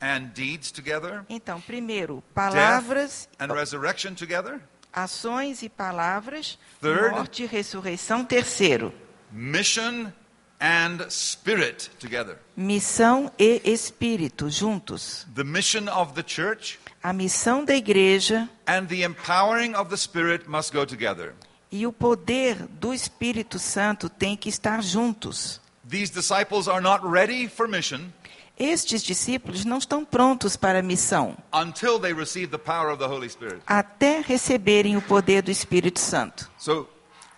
[0.00, 4.60] and deeds together, Então, primeiro, palavras, and resurrection together,
[4.92, 7.10] ações e palavras, Third.
[7.14, 8.24] morte e ressurreição.
[8.24, 8.92] Terceiro,
[9.32, 10.12] mission
[10.60, 12.38] and spirit together.
[12.56, 15.26] missão e espírito juntos.
[15.34, 20.48] The mission of the church A missão da igreja and the empowering of the spirit
[20.48, 21.34] must go together.
[21.70, 25.60] e o poder do Espírito Santo têm que estar juntos.
[25.88, 28.12] These disciples are not ready for mission
[28.58, 33.06] Estes discípulos não estão prontos para a missão until they receive the power of the
[33.06, 33.60] Holy Spirit.
[33.66, 36.50] até receberem o poder do Espírito Santo.
[36.56, 36.88] So,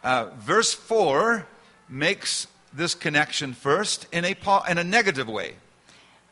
[0.05, 1.45] uh, verse 4
[1.89, 4.31] makes this connection first in a,
[4.71, 5.57] in a negative way.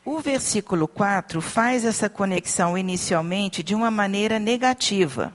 [0.05, 5.33] O versículo 4 faz essa conexão inicialmente de uma maneira negativa.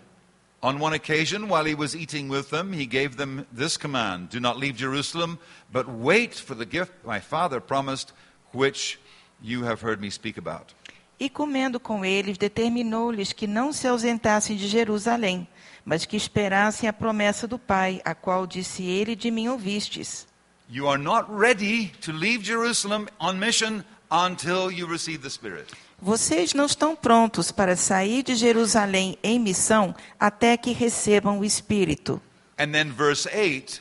[0.63, 4.41] On one occasion, while he was eating with them, he gave them this command Do
[4.41, 5.39] not leave Jerusalem,
[5.71, 8.15] but wait for the gift my Father promised,
[8.55, 8.99] which
[9.43, 10.75] you have heard me speak about.
[11.19, 15.47] E comendo com eles, determinou-lhes que não se ausentassem de Jerusalém,
[15.85, 20.27] mas que esperassem a promessa do Pai, a qual disse ele: De mim ouvistes.
[20.69, 25.67] You are not ready to leave Jerusalem on mission until you receive the Spirit.
[26.01, 32.21] Vocês não estão prontos para sair de Jerusalém em missão até que recebam o Espírito.
[32.59, 33.81] And then verse 8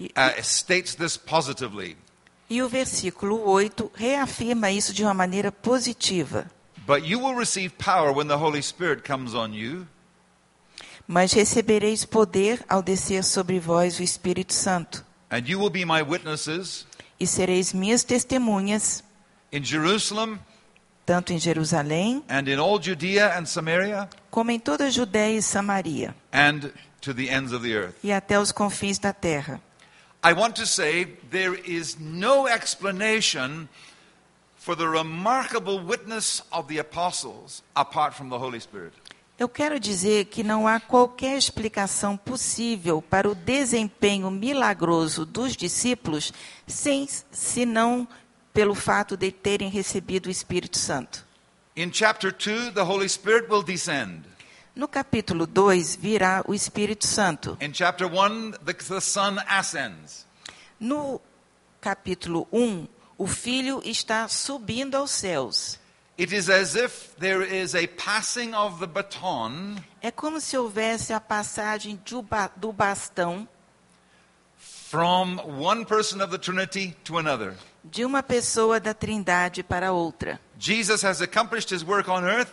[0.00, 1.96] uh, states this positively.
[2.52, 6.50] E o versículo 8 reafirma isso de uma maneira positiva.
[6.86, 9.86] But you will receive power when the Holy Spirit comes on you,
[11.08, 16.02] Mas recebereis poder ao descer sobre vós o Espírito Santo, and you will be my
[16.02, 16.86] witnesses
[17.18, 19.02] e sereis minhas testemunhas,
[19.50, 20.38] in Jerusalem
[21.06, 25.42] tanto em Jerusalém, and in all Judea and Samaria como em toda a Judéia e
[25.42, 27.94] Samaria, and to the ends of the earth.
[28.04, 29.58] e até os confins da terra.
[30.24, 33.68] I want to say there is no explanation
[34.56, 38.92] for the remarkable witness of the apostles apart from the Holy Spirit.
[39.36, 46.32] Eu quero dizer que não há qualquer explicação possível para o desempenho milagroso dos discípulos,
[46.68, 48.06] sem, senão
[48.54, 51.26] pelo fato de terem recebido o Espírito Santo.
[51.74, 54.22] In chapter 2, the Holy Spirit will descend.
[54.74, 57.58] No capítulo 2 virá o Espírito Santo.
[57.60, 60.26] In chapter 1, the, the Son ascends.
[60.80, 61.20] No
[61.80, 65.78] capítulo 1, o Filho está subindo aos céus.
[66.18, 71.12] It is as if there is a passing of the baton É como se houvesse
[71.12, 72.00] a passagem
[72.56, 73.48] do bastão
[74.58, 77.56] from one person of the Trinity to another.
[77.82, 80.38] de uma pessoa da Trindade para outra.
[80.58, 82.52] Jesus has accomplished his work on earth,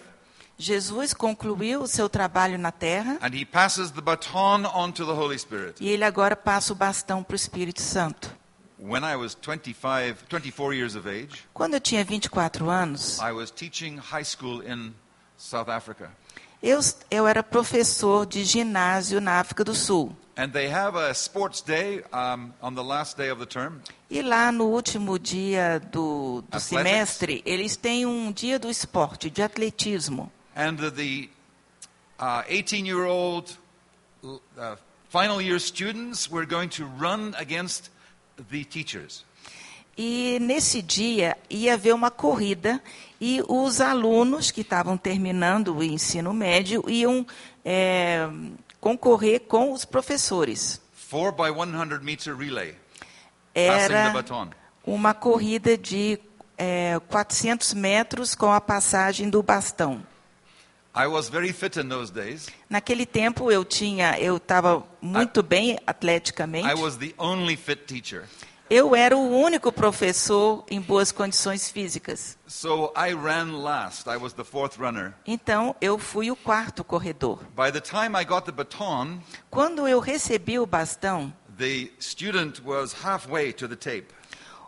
[0.61, 5.13] Jesus concluiu o seu trabalho na terra and he passes the baton on to the
[5.13, 5.75] Holy Spirit.
[5.79, 8.37] e ele agora passa o bastão para o Espírito Santo.
[8.77, 13.49] When I was 25, 24 years of age, Quando eu tinha 24 anos, I was
[13.51, 14.93] teaching high school in
[15.37, 16.11] South Africa.
[16.61, 16.79] eu,
[17.09, 20.13] eu era professor de ginásio na África do Sul.
[20.35, 22.03] And they have a sports day
[22.61, 23.79] on the last day of the term.
[24.09, 29.41] E lá no último dia do, do semestre, eles têm um dia do esporte, de
[29.41, 30.29] atletismo.
[30.59, 31.29] And the- the
[32.49, 33.57] 18 year old
[34.23, 34.75] uh,
[35.09, 37.89] final year students were going to run against
[38.49, 39.23] the teachers.
[39.97, 42.81] E nesse dia ia haver uma corrida
[43.19, 47.25] e os alunos que estavam terminando o ensino médio iam
[47.65, 48.29] é,
[48.79, 50.79] concorrer com os professores.
[50.93, 52.75] Four by 100 meter relay.
[53.53, 54.49] Passing the Era baton.
[54.85, 56.17] uma corrida de
[56.57, 60.01] é, 400 metros com a passagem do bastão.
[62.69, 66.67] Naquele tempo eu tinha, eu estava muito bem atleticamente.
[66.67, 68.25] I was the only fit teacher.
[68.69, 72.37] Eu era o único professor em boas condições físicas.
[72.47, 74.07] So I ran last.
[74.07, 75.13] I was the fourth runner.
[75.25, 77.39] Então eu fui o quarto corredor.
[77.55, 79.19] By the time I got the baton,
[79.49, 84.13] Quando eu recebi o bastão, the student was halfway to the tape.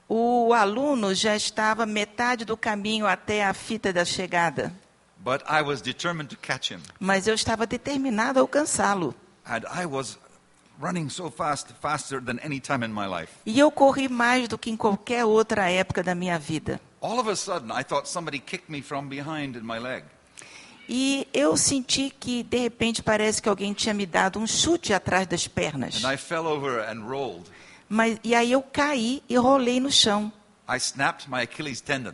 [0.09, 4.73] o aluno já estava metade do caminho até a fita da chegada,
[5.23, 6.81] But I was determined to catch him.
[6.99, 9.13] mas eu estava determinado a alcançá-lo.
[9.45, 10.17] And I was
[10.79, 13.31] running so fast, faster than any time in my life.
[13.45, 16.81] E eu corri mais do que em qualquer outra época da minha vida.
[17.01, 20.03] All of a sudden, I thought somebody kicked me from behind in my leg.
[20.89, 25.27] E eu senti que, de repente, parece que alguém tinha me dado um chute atrás
[25.27, 26.03] das pernas.
[26.03, 27.49] And I fell over and rolled.
[27.87, 30.31] Mas, e aí eu caí e rolei no chão.
[30.67, 32.13] I snapped my Achilles tendon.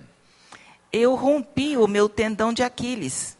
[0.91, 3.37] Eu rompi o meu tendão de Aquiles.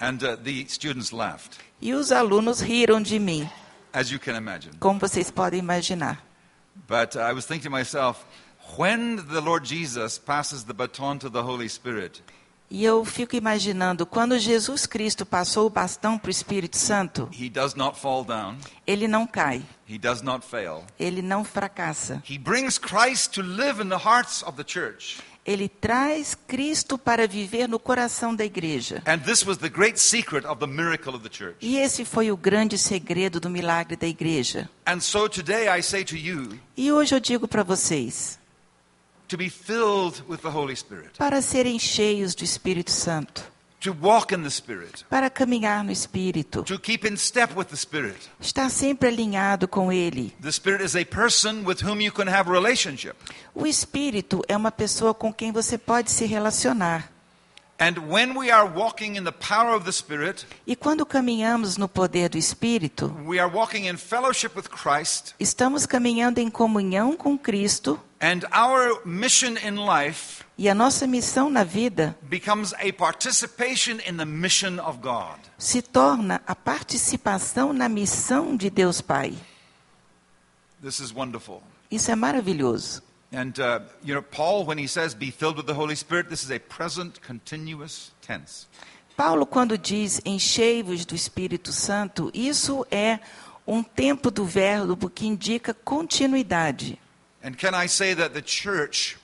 [0.00, 3.48] And uh, the students laughed, E os alunos riram de mim,
[3.92, 4.74] as you can imagine.
[4.78, 6.22] como vocês podem imaginar.
[6.88, 8.24] But I was thinking to myself,
[8.78, 12.22] when the Lord Jesus passes the baton to the Holy Spirit,
[12.70, 17.48] E eu fico imaginando, quando Jesus Cristo passou o bastão para o Espírito Santo, he
[17.48, 19.62] does not fall down, ele não cai,
[20.42, 20.84] fail.
[20.98, 22.22] ele não fracassa.
[25.48, 29.02] Ele traz Cristo para viver no coração da igreja.
[29.06, 31.56] And this was the great secret of the miracle of the church.
[31.62, 34.68] E esse foi o grande segredo do milagre da igreja.
[34.86, 38.38] And so today I say to you, E hoje eu digo para vocês,
[39.26, 43.42] to be filled with the Holy Spirit, para serem cheios do Espírito Santo,
[43.80, 47.76] to walk in the Spirit, para caminhar no Espírito, to keep in step with the
[47.76, 48.16] Spirit.
[48.40, 50.34] estar sempre alinhado com Ele.
[50.40, 53.14] The Spirit is a person with whom you can have relationship.
[53.54, 57.10] O Espírito é uma pessoa com quem você pode se relacionar.
[60.66, 65.86] E quando caminhamos no poder do Espírito, we are walking in fellowship with Christ, estamos
[65.86, 71.62] caminhando em comunhão com Cristo and our mission in life e a nossa missão na
[71.62, 75.38] vida becomes a participation in the mission of God.
[75.56, 79.38] se torna a participação na missão de Deus Pai.
[80.82, 81.62] This is wonderful.
[81.88, 83.02] Isso é maravilhoso.
[83.30, 86.42] And, uh, you know, Paul, when he says be filled with the Holy Spirit, this
[86.42, 88.66] is a present continuous tense.
[89.16, 93.18] Paulo, quando diz enchei-vos do Espírito Santo, isso é
[93.66, 96.98] um tempo do verbo que indica continuidade.
[97.42, 99.16] And can I say that the church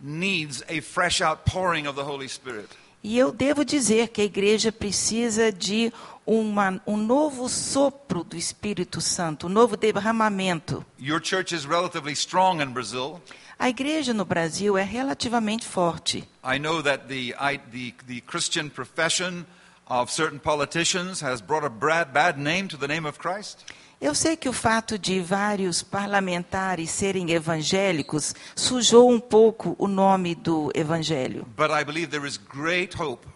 [0.00, 2.68] needs a fresh outpouring of the Holy Spirit?
[3.04, 5.92] E eu devo dizer que a igreja precisa de
[6.26, 10.84] uma, um novo sopro do Espírito Santo, um novo derramamento.
[10.98, 13.20] Your church is relatively strong in Brazil.
[13.58, 16.24] A igreja no Brasil é relativamente forte.
[16.44, 19.46] I know that the, I, the, the Christian profession
[19.86, 23.64] of certain politicians has brought a bad, bad name to the name of Christ.
[24.00, 30.34] Eu sei que o fato de vários parlamentares serem evangélicos sujou um pouco o nome
[30.34, 31.46] do evangelho.
[31.56, 33.31] But I believe there is great hope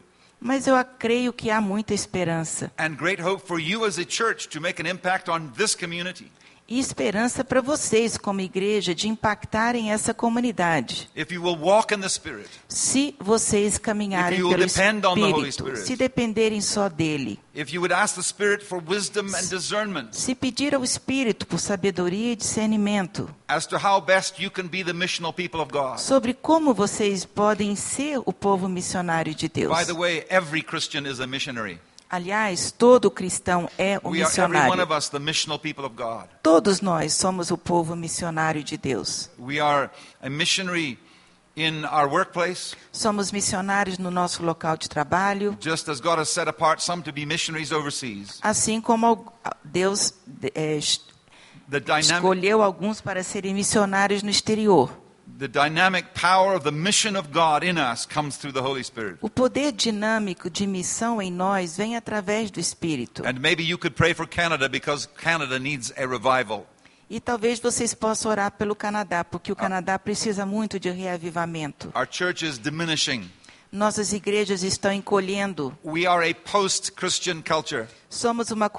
[0.46, 2.70] Mas eu creio que há muita esperança.
[2.78, 6.30] and great hope for you as a church to make an impact on this community.
[6.68, 11.08] E esperança para vocês, como igreja, de impactarem essa comunidade.
[12.08, 17.38] Spirit, Se vocês caminharem pelo Espírito, se dependerem só dele,
[20.10, 24.82] se pedir ao Espírito por sabedoria e discernimento as to how best you can be
[24.82, 25.98] the missional people of God.
[25.98, 29.76] sobre como vocês podem ser o povo missionário de Deus.
[29.76, 31.78] By the way, every Christian is a missionary.
[32.08, 34.86] Aliás, todo cristão é um missionário.
[36.42, 39.28] Todos nós somos o povo missionário de Deus.
[42.92, 45.56] Somos missionários no nosso local de trabalho,
[48.42, 49.32] assim como
[49.64, 50.14] Deus
[50.52, 50.78] eh,
[51.98, 55.05] escolheu alguns para serem missionários no exterior.
[55.38, 59.18] The dynamic power of the mission of God in us comes through the Holy Spirit.
[59.20, 63.22] O poder dinâmico de missão em nós vem através do Espírito.
[63.26, 66.66] And maybe you could pray for Canada because Canada needs a revival.
[67.08, 71.92] E talvez vocês possam orar pelo Canadá, porque o Canadá precisa muito de reavivamento.
[71.94, 73.30] Our church is diminishing.
[73.70, 75.76] Nossas igrejas estão encolhendo.
[75.84, 77.86] We are a post Christian culture.
[78.08, 78.70] Somos uma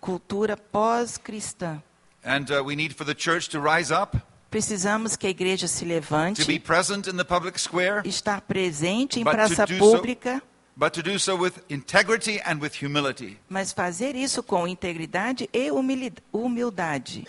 [0.00, 1.82] cultura pós-cristã.
[2.24, 4.16] And uh, we need for the church to rise up,
[4.52, 9.18] Precisamos que a igreja se to be levante, present in the public square, estar presente
[9.18, 10.42] em praça so- pública,
[10.76, 13.38] but to do so with integrity and with humility.
[13.48, 17.26] mas fazer isso com integridade e humildade.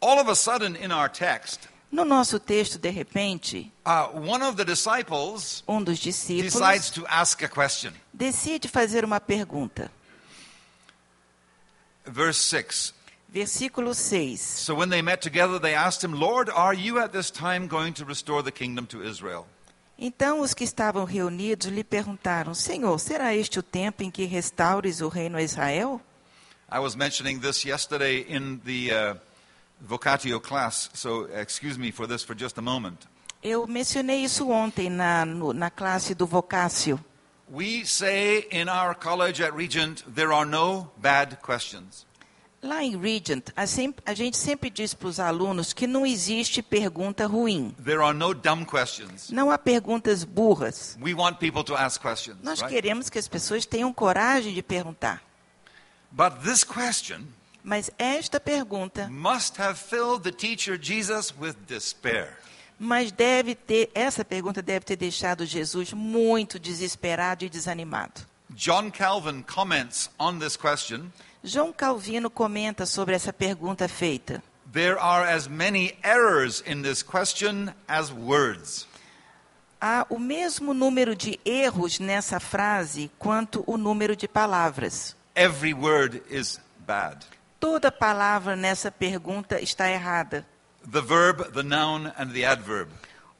[0.00, 4.56] All of a sudden, in our text, No nosso texto, de repente, uh, one of
[4.56, 7.92] the disciples um dos decides discípulos to ask a question.
[8.12, 9.90] decide fazer uma pergunta.
[12.04, 12.94] Verse 6.
[13.36, 14.40] Versículo 6.
[14.40, 17.92] So when they met together, they asked him, Lord, are you at this time going
[17.96, 19.46] to restore the kingdom to Israel?
[19.98, 25.02] Então os que estavam reunidos lhe perguntaram: Senhor, será este o tempo em que restaures
[25.02, 26.00] o reino a Israel?
[26.72, 29.14] I was mentioning this yesterday in the uh,
[29.86, 33.06] vocatio class, so excuse me for this for just a moment.
[33.42, 36.98] Eu mencionei isso ontem na, no- na classe do Vocácio.
[37.48, 42.05] We say in our college at Regent, there are no bad questions.
[42.66, 43.64] Lá em Regent, a,
[44.12, 47.72] gente sempre diz para os alunos que não existe pergunta ruim.
[47.84, 49.30] There are no dumb questions.
[49.30, 50.98] Não há perguntas burras.
[51.00, 52.38] We want people to ask questions.
[52.42, 52.74] Nós right?
[52.74, 55.22] queremos que as pessoas tenham coragem de perguntar.
[56.10, 57.20] But this question
[57.62, 62.36] Mas esta pergunta, must have filled the teacher Jesus with despair.
[62.80, 68.22] mas deve ter, essa pergunta deve ter deixado Jesus muito desesperado e desanimado.
[68.50, 71.12] John Calvin comments on this question.
[71.46, 74.42] João Calvino comenta sobre essa pergunta feita.
[74.72, 78.84] There are as many errors in this question as words.
[79.80, 85.14] Há o mesmo número de erros nessa frase quanto o número de palavras.
[85.36, 87.24] Every word is bad.
[87.60, 90.44] Toda palavra nessa pergunta está errada.
[90.90, 92.90] The verb, the noun, and the adverb.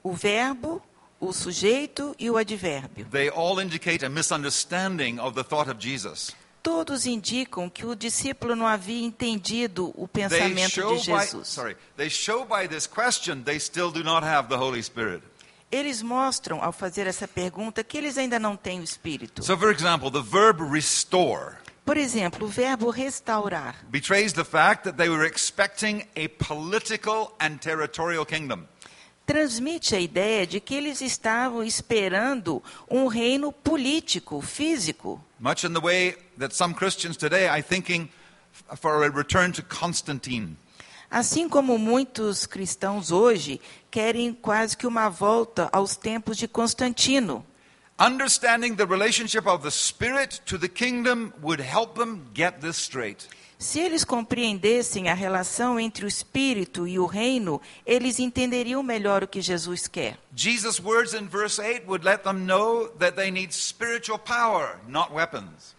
[0.04, 0.80] O verbo,
[1.18, 3.04] o sujeito e o advérbio.
[3.10, 6.36] They all indicate a misunderstanding of the thought of Jesus.
[6.66, 11.46] Todos indicam que o discípulo não havia entendido o pensamento de by, Jesus.
[11.46, 15.22] sorry, they show by this question they still do not have the Holy Spirit.
[15.70, 19.44] Eles mostram, ao fazer essa pergunta, que eles ainda não têm o Espírito.
[19.44, 21.54] So, for example, the verb restore
[21.84, 27.58] Por exemplo, o verbo restaurar betrays the fact that they were expecting a political and
[27.58, 28.66] territorial kingdom.
[29.24, 32.60] transmite a ideia de que eles estavam esperando
[32.90, 35.24] um reino político, físico.
[35.38, 38.08] Much in the way that some Christians today are thinking
[38.76, 40.56] for a return to Constantine.
[41.10, 43.60] Assim como muitos cristãos hoje
[43.90, 47.44] querem quase que uma volta aos tempos de Constantino.
[47.98, 53.28] Understanding the relationship of the Spirit to the kingdom would help them get this straight.
[53.58, 59.28] Se eles compreendessem a relação entre o espírito e o reino, eles entenderiam melhor o
[59.28, 60.18] que Jesus quer.
[60.34, 65.10] Jesus' words in verse 8 would let them know that they need spiritual power, not
[65.10, 65.74] weapons.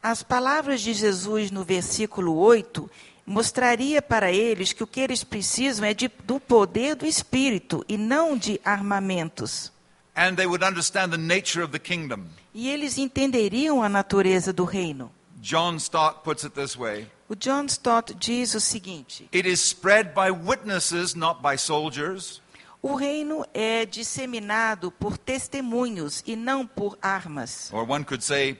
[0.00, 2.88] As palavras de Jesus no versículo 8
[3.26, 7.98] mostraria para eles que o que eles precisam é de, do poder do espírito e
[7.98, 9.72] não de armamentos.
[12.54, 15.10] E eles entenderiam a natureza do reino.
[15.40, 20.10] John Stott puts it this way O John Stott diz o seguinte: It is spread
[20.14, 22.40] by witnesses, not by soldiers.
[22.80, 27.68] o reino é disseminado por testemunhos e não por armas.
[27.72, 28.56] Or one could say,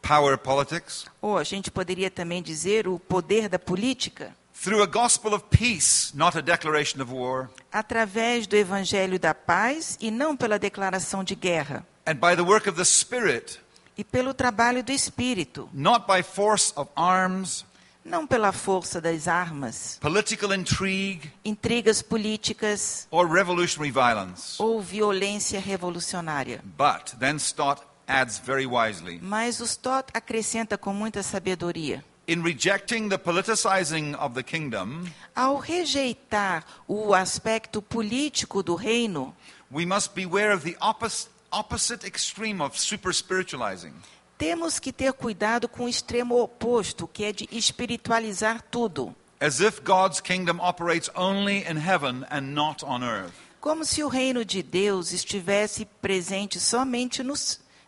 [0.00, 1.06] power politics.
[1.20, 6.12] Ou a gente poderia também dizer o poder da política, Through a gospel of peace,
[6.16, 7.50] not a declaration of war.
[7.72, 12.68] através do evangelho da paz e não pela declaração de guerra, And by the work
[12.68, 13.58] of the Spirit,
[13.96, 17.64] e pelo trabalho do espírito, not by force of arms,
[18.04, 24.56] não pela força das armas, political intrigue, intrigas políticas or revolutionary violence.
[24.62, 26.60] ou violência revolucionária.
[26.76, 32.04] But, then Stott adds very wisely, Mas o Stott acrescenta com muita sabedoria.
[32.26, 39.34] in rejecting the politicizing of the kingdom, Ao rejeitar o aspecto político do reino,
[39.70, 41.28] we must beware of the oppos-
[41.58, 43.92] opposite extreme of super spiritualizing.
[44.36, 49.14] Temos que ter cuidado com o extremo oposto, que é de espiritualizar tudo.
[49.40, 53.32] as if God's kingdom operates only in heaven and not on earth.
[53.60, 57.34] Como se o reino de Deus estivesse presente somente no,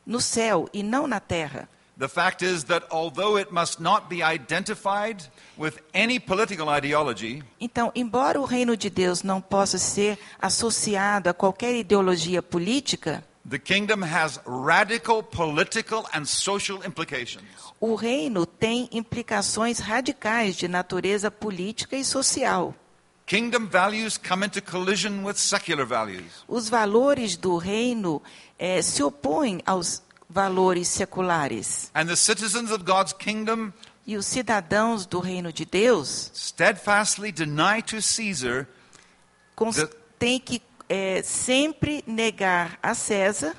[0.06, 1.68] no céu e não na terra.
[1.98, 5.22] The fact is that although it must not be identified
[5.56, 11.34] with any political ideology, Então, embora o reino de Deus não possa ser associado a
[11.34, 17.44] qualquer ideologia política, the kingdom has radical political and social implications.
[17.80, 22.74] o reino tem implicações radicais de natureza política e social.
[23.26, 26.44] Kingdom values come into collision with secular values.
[26.46, 28.22] Os valores do reino
[28.58, 31.90] eh, se opõem aos valores seculares.
[31.94, 33.72] And the citizens of God's kingdom
[34.06, 38.68] E os cidadãos do reino de Deus steadfastly deny to Caesar
[39.56, 39.88] cons- The-
[40.20, 43.54] têm que eh, sempre negar a César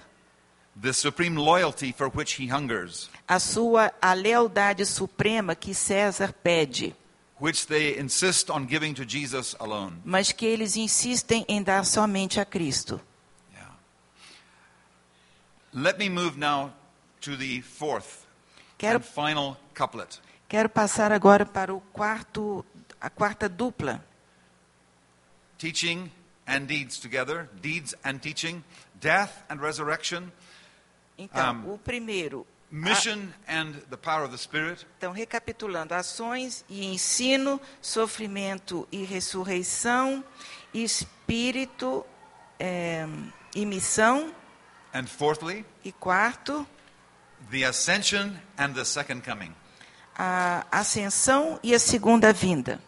[0.80, 6.94] the supreme loyalty for which he hungers, a sua a lealdade suprema que César pede,
[7.40, 9.94] which they insist on giving to Jesus alone.
[10.06, 13.02] mas que eles insistem em dar somente a Cristo.
[13.54, 13.72] Yeah.
[15.74, 16.72] Let me move now
[17.22, 18.26] to the fourth
[18.78, 20.20] Quero and final couplet.
[20.48, 22.64] quero passar agora para o quarto
[23.02, 24.04] a quarta dupla.
[25.58, 26.12] Teaching
[26.48, 28.64] and deeds together, deeds and teaching,
[29.00, 30.32] death and resurrection,
[31.20, 36.64] Então, Um, o primeiro, a- mission and the power of the Spirit, então recapitulando, ações
[36.70, 40.24] e ensino, sofrimento e ressurreição,
[40.74, 42.06] espírito
[42.60, 43.06] eh,
[43.56, 44.34] e missão,
[44.94, 46.68] and fourthly, e quarto,
[47.52, 49.54] the ascension and the second coming.
[50.16, 52.80] a ascensão e a segunda vinda.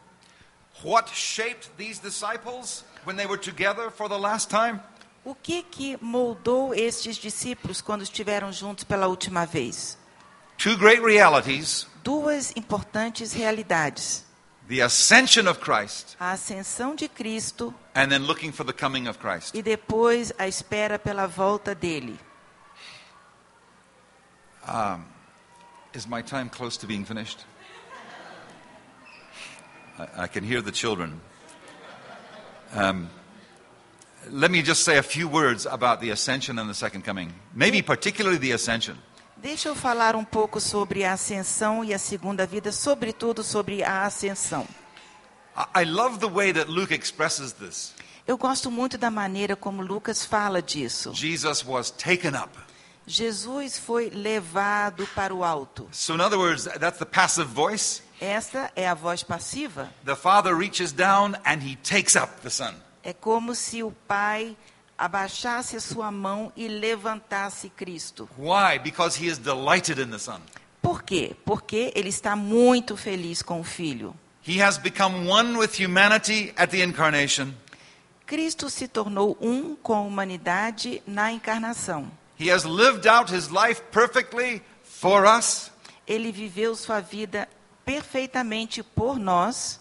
[0.83, 4.79] What shaped these disciples when they were together for the last time?
[5.25, 9.97] O que que moldou estes discípulos quando estiveram juntos pela última vez?
[10.57, 14.25] Two great realities Duas importantes realidades:
[14.67, 19.19] the ascension of Christ a ascensão de Cristo and then looking for the coming of
[19.19, 19.53] Christ.
[19.55, 22.19] e depois a espera pela volta dele.
[25.93, 27.45] Is my time close to being finished?
[29.97, 31.19] I, I can hear the children.
[32.73, 33.09] Um,
[34.31, 37.33] let me just say a few words about the ascension and the second coming.
[37.53, 38.97] Maybe particularly the ascension.
[39.37, 44.05] Deixa eu falar um pouco sobre a ascensão e a segunda vida, sobretudo sobre a
[44.05, 44.67] ascensão.
[45.75, 47.93] I, love the way that Luke expresses this.
[48.27, 51.13] Eu gosto muito da maneira como Lucas fala disso.
[51.13, 52.49] Jesus was taken up.
[53.07, 55.87] Jesus foi levado para o alto.
[55.91, 58.03] So, in other words, that's the passive voice.
[58.19, 59.89] Esta é a voz passiva.
[60.05, 62.73] The Father reaches down and he takes up the Son.
[63.01, 64.57] É como se o Pai
[64.97, 68.29] abaixasse a sua mão e levantasse Cristo.
[68.37, 68.77] Why?
[68.77, 70.41] Because he is delighted in the Son.
[70.81, 71.35] Por quê?
[71.45, 74.13] Porque ele está muito feliz com o Filho.
[74.45, 77.53] He has become one with humanity at the incarnation.
[78.25, 82.11] Cristo se tornou um com a humanidade na encarnação.
[82.39, 85.71] He has lived out his life perfectly for us.
[86.07, 87.47] Ele viveu sua vida
[87.89, 89.79] perfeitamente por nós.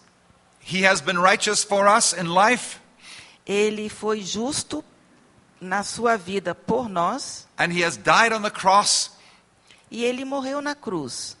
[0.61, 2.79] He has been righteous for us in life,
[3.45, 4.83] Ele foi justo
[5.61, 7.47] na sua vida por nós.
[7.57, 9.11] and he has died on the cross.
[9.91, 11.35] E ele morreu na cruz.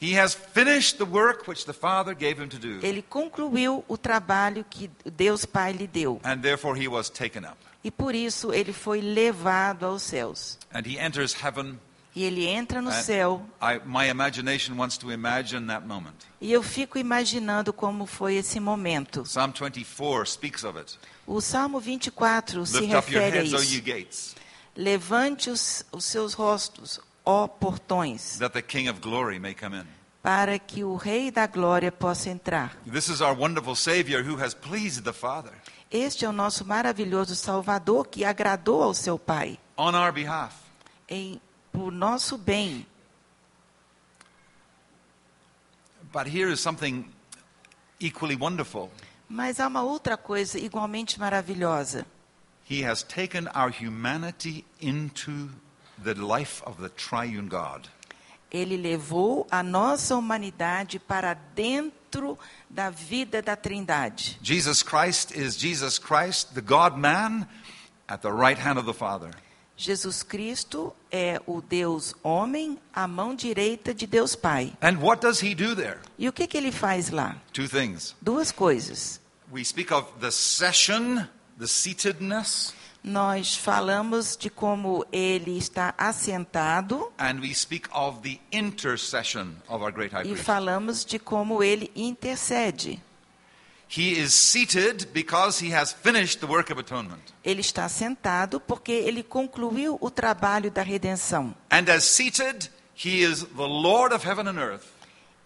[0.00, 3.96] He has finished the work which the Father gave him to do, Ele concluiu o
[3.96, 6.20] trabalho que Deus Pai lhe deu.
[6.24, 7.56] and therefore he was taken up.
[7.82, 10.58] E por isso ele foi levado aos céus.
[10.72, 11.78] And he enters heaven.
[12.16, 13.42] E ele entra no and céu.
[13.60, 16.14] I, my imagination wants to imagine that moment.
[16.40, 19.22] E eu fico imaginando como foi esse momento.
[19.24, 20.96] Psalm 24 speaks of it.
[21.26, 23.82] O Salmo 24 se Lift your refere a heads, isso.
[23.82, 24.34] gates,
[24.76, 29.84] Levante os, os seus rostos, ó portões, that the King of glory may come in.
[30.22, 32.76] para que o Rei da Glória possa entrar.
[32.90, 35.52] This is our wonderful Savior who has pleased the Father
[35.90, 40.52] Este é o nosso maravilhoso Salvador que agradou ao seu Pai, on our behalf.
[41.08, 41.40] em,
[41.74, 42.86] por nosso bem.
[46.12, 47.06] But here is something
[47.98, 48.90] equally wonderful.
[49.28, 52.06] Mas há uma outra coisa igualmente maravilhosa.
[52.70, 55.50] He has taken our humanity into
[56.02, 57.88] the life of the triune God.
[58.52, 62.38] Ele levou a nossa humanidade para dentro
[62.70, 64.38] da vida da Trindade.
[64.40, 67.48] Jesus Christ is Jesus Christ, the God man,
[68.08, 69.32] at the right hand of the Father.
[69.76, 74.72] Jesus Cristo é o Deus homem, à mão direita de Deus Pai.
[74.80, 75.98] And what does he do there?
[76.18, 77.36] E o que, que ele faz lá?
[77.52, 78.14] Two things.
[78.22, 79.20] Duas coisas.
[79.52, 87.38] We speak of the session the seatedness, Nós falamos de como ele está assentado and
[87.40, 90.44] we speak of the intercession of our great high e priest.
[90.44, 93.02] falamos de como ele intercede.
[97.44, 101.54] Ele está sentado porque ele concluiu o trabalho da redenção.
[101.70, 104.84] And as seated, he is the Lord of heaven and earth,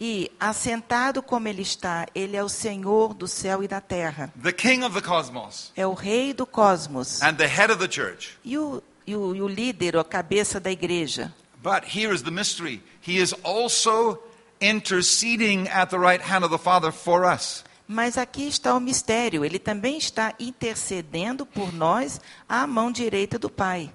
[0.01, 4.32] E, assentado como ele está, ele é o Senhor do céu e da terra.
[4.41, 7.20] the king of the cosmos, É o rei do cosmos.
[7.20, 8.39] and the head of the church.
[8.45, 11.34] E o, e o, e o líder, a cabeça da igreja.
[11.61, 12.80] But here is the mystery.
[13.05, 14.20] He is also
[14.61, 17.64] interceding at the right hand of the Father for us.
[17.89, 19.47] Mas aqui está o mistério.
[19.47, 23.91] Ele também está intercedendo por nós à mão direita do Pai.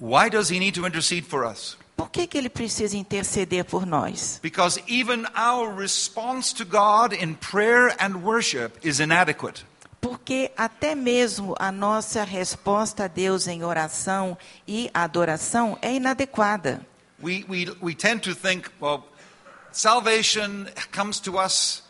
[0.00, 1.76] Why does he need to intercede for us?
[1.96, 4.40] Por que, que ele precisa interceder por nós?
[4.42, 9.64] Because even our response to God in prayer and worship is inadequate.
[10.00, 16.84] Porque até mesmo a nossa resposta a Deus em oração e adoração é inadequada.
[17.22, 19.04] We, we, we tend to think, well,
[19.72, 21.83] salvation comes to us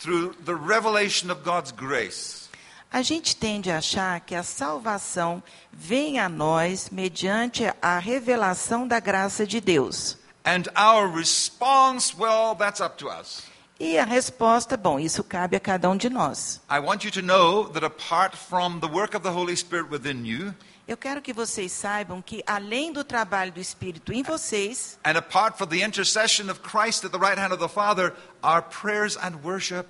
[0.00, 2.48] through the revelation of God's grace.
[2.92, 5.40] A gente tende a achar que a salvação
[5.72, 10.16] vem a nós mediante a revelação da graça de Deus.
[10.44, 13.44] And our response, well, that's up to us.
[13.78, 16.60] E a resposta, bom, isso cabe a cada um de nós.
[16.68, 20.26] I want you to know that apart from the work of the Holy Spirit within
[20.26, 20.52] you,
[20.90, 25.56] Eu quero que vocês saibam que, além do trabalho do Espírito em vocês, and apart
[25.56, 28.12] from the intercession of Christ at the right hand of the Father,
[28.42, 29.86] our prayers and worship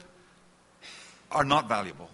[1.31, 2.11] are not valuable.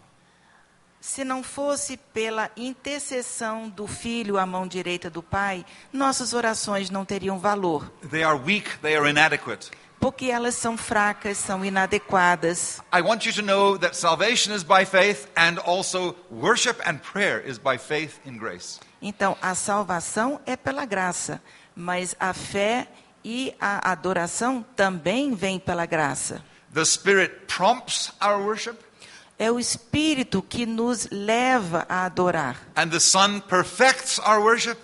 [1.07, 7.04] Se não fosse pela intercessão do Filho à mão direita do Pai, nossas orações não
[7.04, 9.70] teriam valor, They are weak, they are inadequate.
[10.00, 12.80] porque elas são fracas, são inadequadas.
[12.92, 17.40] I want you to know that salvation is by faith, and also worship and prayer
[17.48, 18.80] is by faith in grace.
[19.00, 21.40] Então, a salvação é pela graça,
[21.74, 22.88] mas a fé
[23.24, 26.42] e a adoração também vêm pela graça.
[26.74, 28.76] The Spirit prompts our worship,
[29.39, 32.57] É o Espírito que nos leva a adorar.
[32.74, 34.78] and the Son perfects our worship,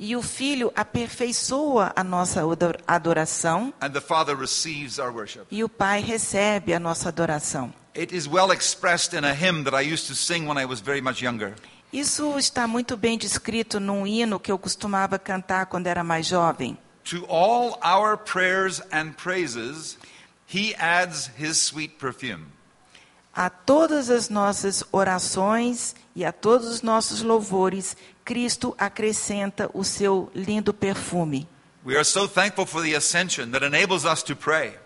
[0.00, 5.44] E o Filho aperfeiçoa a nossa ador- adoração and the Father receives our worship.
[5.50, 7.72] e o Pai recebe a nossa adoração.
[7.96, 10.80] It is well expressed in a hymn that I used to sing when I was
[10.80, 11.54] very much younger.
[11.92, 16.78] Isso está muito bem descrito num hino que eu costumava cantar quando era mais jovem.
[17.04, 19.98] To all our prayers and praises,
[20.46, 22.46] He adds His sweet perfume.
[23.40, 30.28] A todas as nossas orações e a todos os nossos louvores, Cristo acrescenta o seu
[30.34, 31.46] lindo perfume.
[31.86, 34.76] We are so thankful for the ascension that enables us to pray.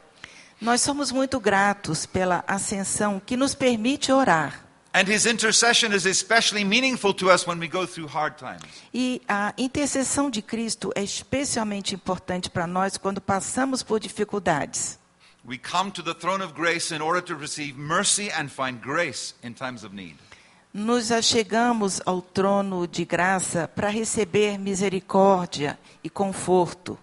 [0.60, 4.66] Nós somos muito gratos pela ascensão que nos permite orar.
[4.92, 8.70] And His intercession is especially meaningful to us when we go through hard times.
[8.92, 15.00] E a intercessão de Cristo é especialmente importante para nós quando passamos por dificuldades.
[15.44, 19.34] We come to the throne of grace in order to receive mercy and find grace
[19.42, 20.16] in times of need.
[20.72, 26.98] Nos achegamos ao trono de graça para receber misericórdia e conforto.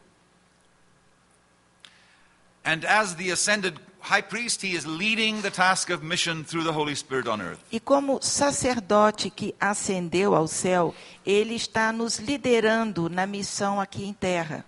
[2.65, 6.71] And as the ascended high priest, he is leading the task of mission through the
[6.71, 7.59] Holy Spirit on earth.
[7.71, 14.13] E como sacerdote que ascendeu ao céu, ele está nos liderando na missão aqui em
[14.13, 14.65] terra.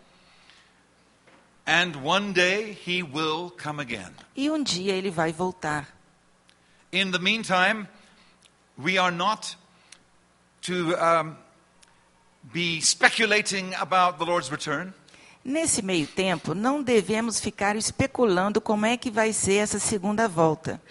[1.66, 4.12] And one day he will come again.
[4.36, 5.88] E um dia ele vai voltar.
[6.91, 7.88] In the meantime,
[8.78, 9.55] we are not
[10.64, 11.38] to um,
[12.51, 14.93] be speculating about the Lord's return.
[15.43, 20.82] Nesse meio tempo, não devemos ficar especulando como é que vai ser essa segunda volta.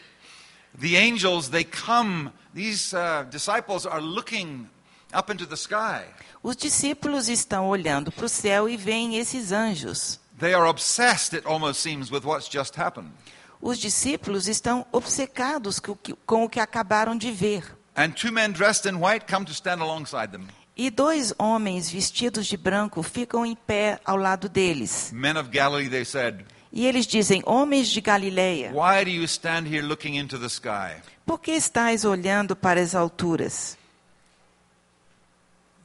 [0.78, 4.68] The angels, they come, these uh, disciples are looking
[5.12, 6.04] up into the sky.
[6.42, 10.19] Os discípulos estão olhando para o céu e veem esses anjos.
[10.40, 13.10] They are obsessed, it almost seems, with what's just happened.
[13.60, 17.62] Os discípulos estão obcecados com o que- acabaram de ver.
[17.94, 20.48] And two men dressed in white come to stand alongside them.
[20.74, 25.10] E dois homens vestidos de branco ficam em pé ao lado deles.
[25.12, 29.66] Men of Galilee, they said, E eles dizem: Homens de Galileia, Why do you stand
[29.66, 31.02] here looking into the sky?
[31.26, 33.76] por que estáis olhando para as alturas?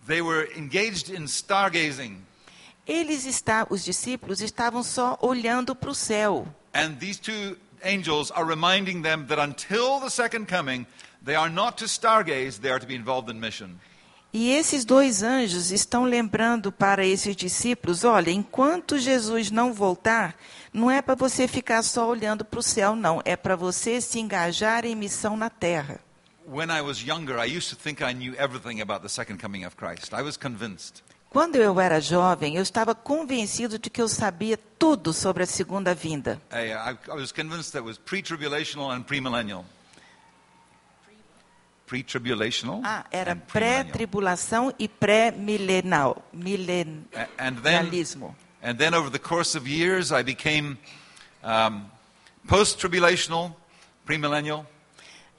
[0.07, 2.19] They were engaged in stargazing.
[2.87, 6.47] Eles está, os discípulos estavam só olhando para o céu.
[6.73, 10.85] And these two angels are reminding them that until the second coming,
[11.23, 13.71] they are not to stargaze, they are to be involved in mission.
[14.33, 20.35] E esses dois anjos estão lembrando para esses discípulos: olha, enquanto Jesus não voltar,
[20.73, 23.21] não é para você ficar só olhando para o céu, não.
[23.23, 26.01] É para você se engajar em missão na terra.
[26.45, 29.63] when I was younger, I used to think I knew everything about the second coming
[29.63, 30.13] of Christ.
[30.13, 31.01] I was convinced.
[31.35, 35.93] Quando eu era jovem, eu estava convencido de que eu sabia tudo sobre a segunda
[35.93, 36.41] vinda.
[36.49, 39.65] I, I, I was convinced that it was pre-tribulational and premillennial.
[41.85, 47.55] Pre-tribulational Ah, era pré-tribulação e pré-milenal, milen- A- And
[48.63, 50.77] and then over the course of years, I became
[51.43, 51.83] um,
[52.47, 53.53] post-tribulational,
[54.05, 54.65] premillennial,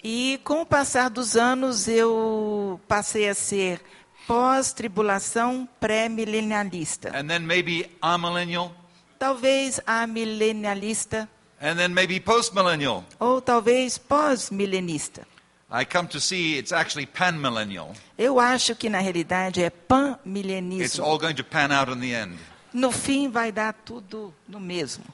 [0.05, 3.81] E com o passar dos anos, eu passei a ser
[4.27, 7.11] pós-tribulação pré-milenialista.
[7.15, 8.73] and then maybe amillennial,
[9.19, 11.29] Talvez amilenialista,
[11.61, 13.05] and then maybe post-millennial.
[13.21, 15.27] ou talvez pós-milenista.
[15.71, 17.93] I come to see it's actually panmillennial.
[18.17, 21.05] Eu acho que na realidade é It's pan-milenismo.
[21.05, 22.37] all going to pan out in the end.
[22.73, 25.05] No fim vai dar tudo no mesmo.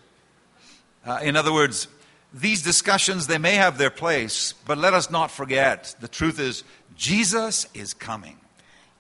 [1.07, 1.89] Uh, in other words,
[2.35, 6.65] these discussions they may have their place, but let us not forget the truth is
[6.97, 8.37] Jesus is coming.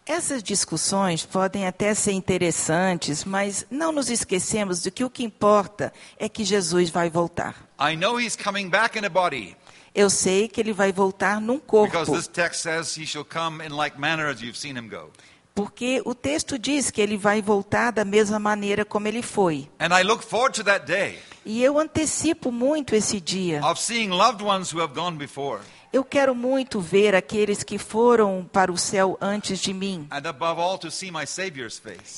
[0.04, 5.92] Essas discussões podem até ser interessantes, mas não nos esquecemos de que o que importa
[6.18, 7.68] é que Jesus vai voltar.
[7.80, 9.56] I know he's coming back in a body
[9.94, 11.92] Eu sei que ele vai voltar num corpo,
[15.54, 19.68] porque o texto diz que ele vai voltar da mesma maneira como ele foi.
[19.78, 23.60] And I look forward to that day E eu antecipo muito esse dia.
[23.64, 25.60] of seeing loved ones who have gone before
[25.92, 30.08] Eu quero muito ver aqueles que foram para o céu antes de mim.
[30.10, 30.78] all.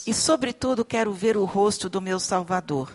[0.07, 2.93] E, sobretudo, quero ver o rosto do meu Salvador.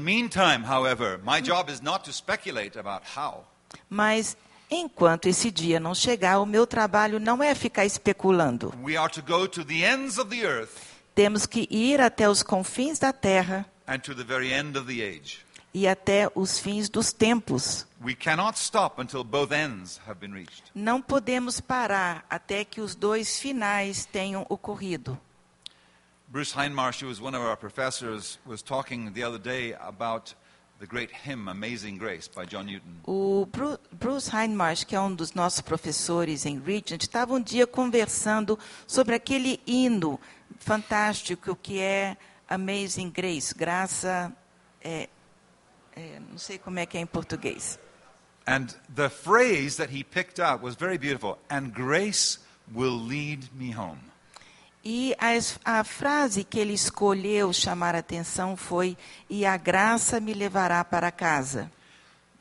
[0.00, 1.18] Meantime, however.
[3.90, 4.36] Mas,
[4.70, 8.72] enquanto esse dia não chegar, o meu trabalho não é ficar especulando.
[9.12, 9.64] To to
[11.16, 13.66] Temos que ir até os confins da terra
[15.74, 17.87] e até os fins dos tempos.
[18.00, 20.70] We cannot stop until both ends have been reached.
[20.74, 25.18] Não podemos parar até que os dois finais tenham ocorrido.
[26.28, 30.34] Bruce Heinmarsh, who was one of our professors, was talking the other day about
[30.78, 33.00] the great hymn Amazing Grace by John Newton.
[33.04, 37.66] O Bru- Bruce Heinmarsh, que é um dos nossos professores em Regent, estava um dia
[37.66, 40.20] conversando sobre aquele hino
[40.60, 42.16] fantástico que é
[42.48, 44.32] Amazing Grace, graça,
[44.82, 45.08] é,
[45.96, 47.76] é, não sei como é que é em português.
[48.50, 51.36] And the phrase that he picked out was very beautiful.
[51.50, 52.38] And grace
[52.72, 53.98] will lead me home.
[54.82, 58.96] E as- a frase que ele escolheu chamar a atenção foi:
[59.28, 61.70] E a graça me levará para casa.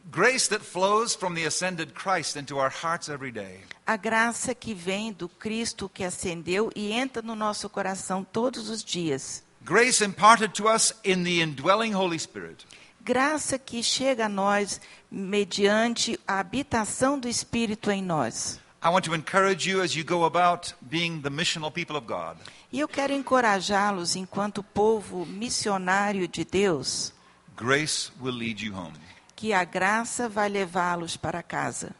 [0.10, 3.60] Grace that flows from the ascended Christ into our hearts every day.
[3.86, 8.82] A graça que vem do Cristo que ascendeu e entra no nosso coração todos os
[8.82, 9.44] dias.
[9.66, 12.66] Grace imparted to us in the indwelling Holy Spirit.
[13.12, 18.60] Graça que chega a nós mediante a habitação do Espírito em nós.
[18.84, 22.36] I want to encourage you as you go about being the missional people of God.
[22.70, 27.14] E eu quero encorajá-los, enquanto povo missionário de Deus,
[27.56, 28.98] Grace will lead you home.
[29.38, 31.96] que a graça vai levá-los para casa.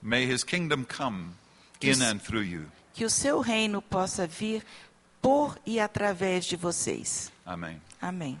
[0.00, 1.32] May his kingdom come
[1.78, 2.64] Que in and through you.
[2.94, 4.64] Que o seu reino possa vir
[5.20, 7.30] por e através de vocês.
[7.44, 7.78] Amen.
[8.00, 8.40] Amém.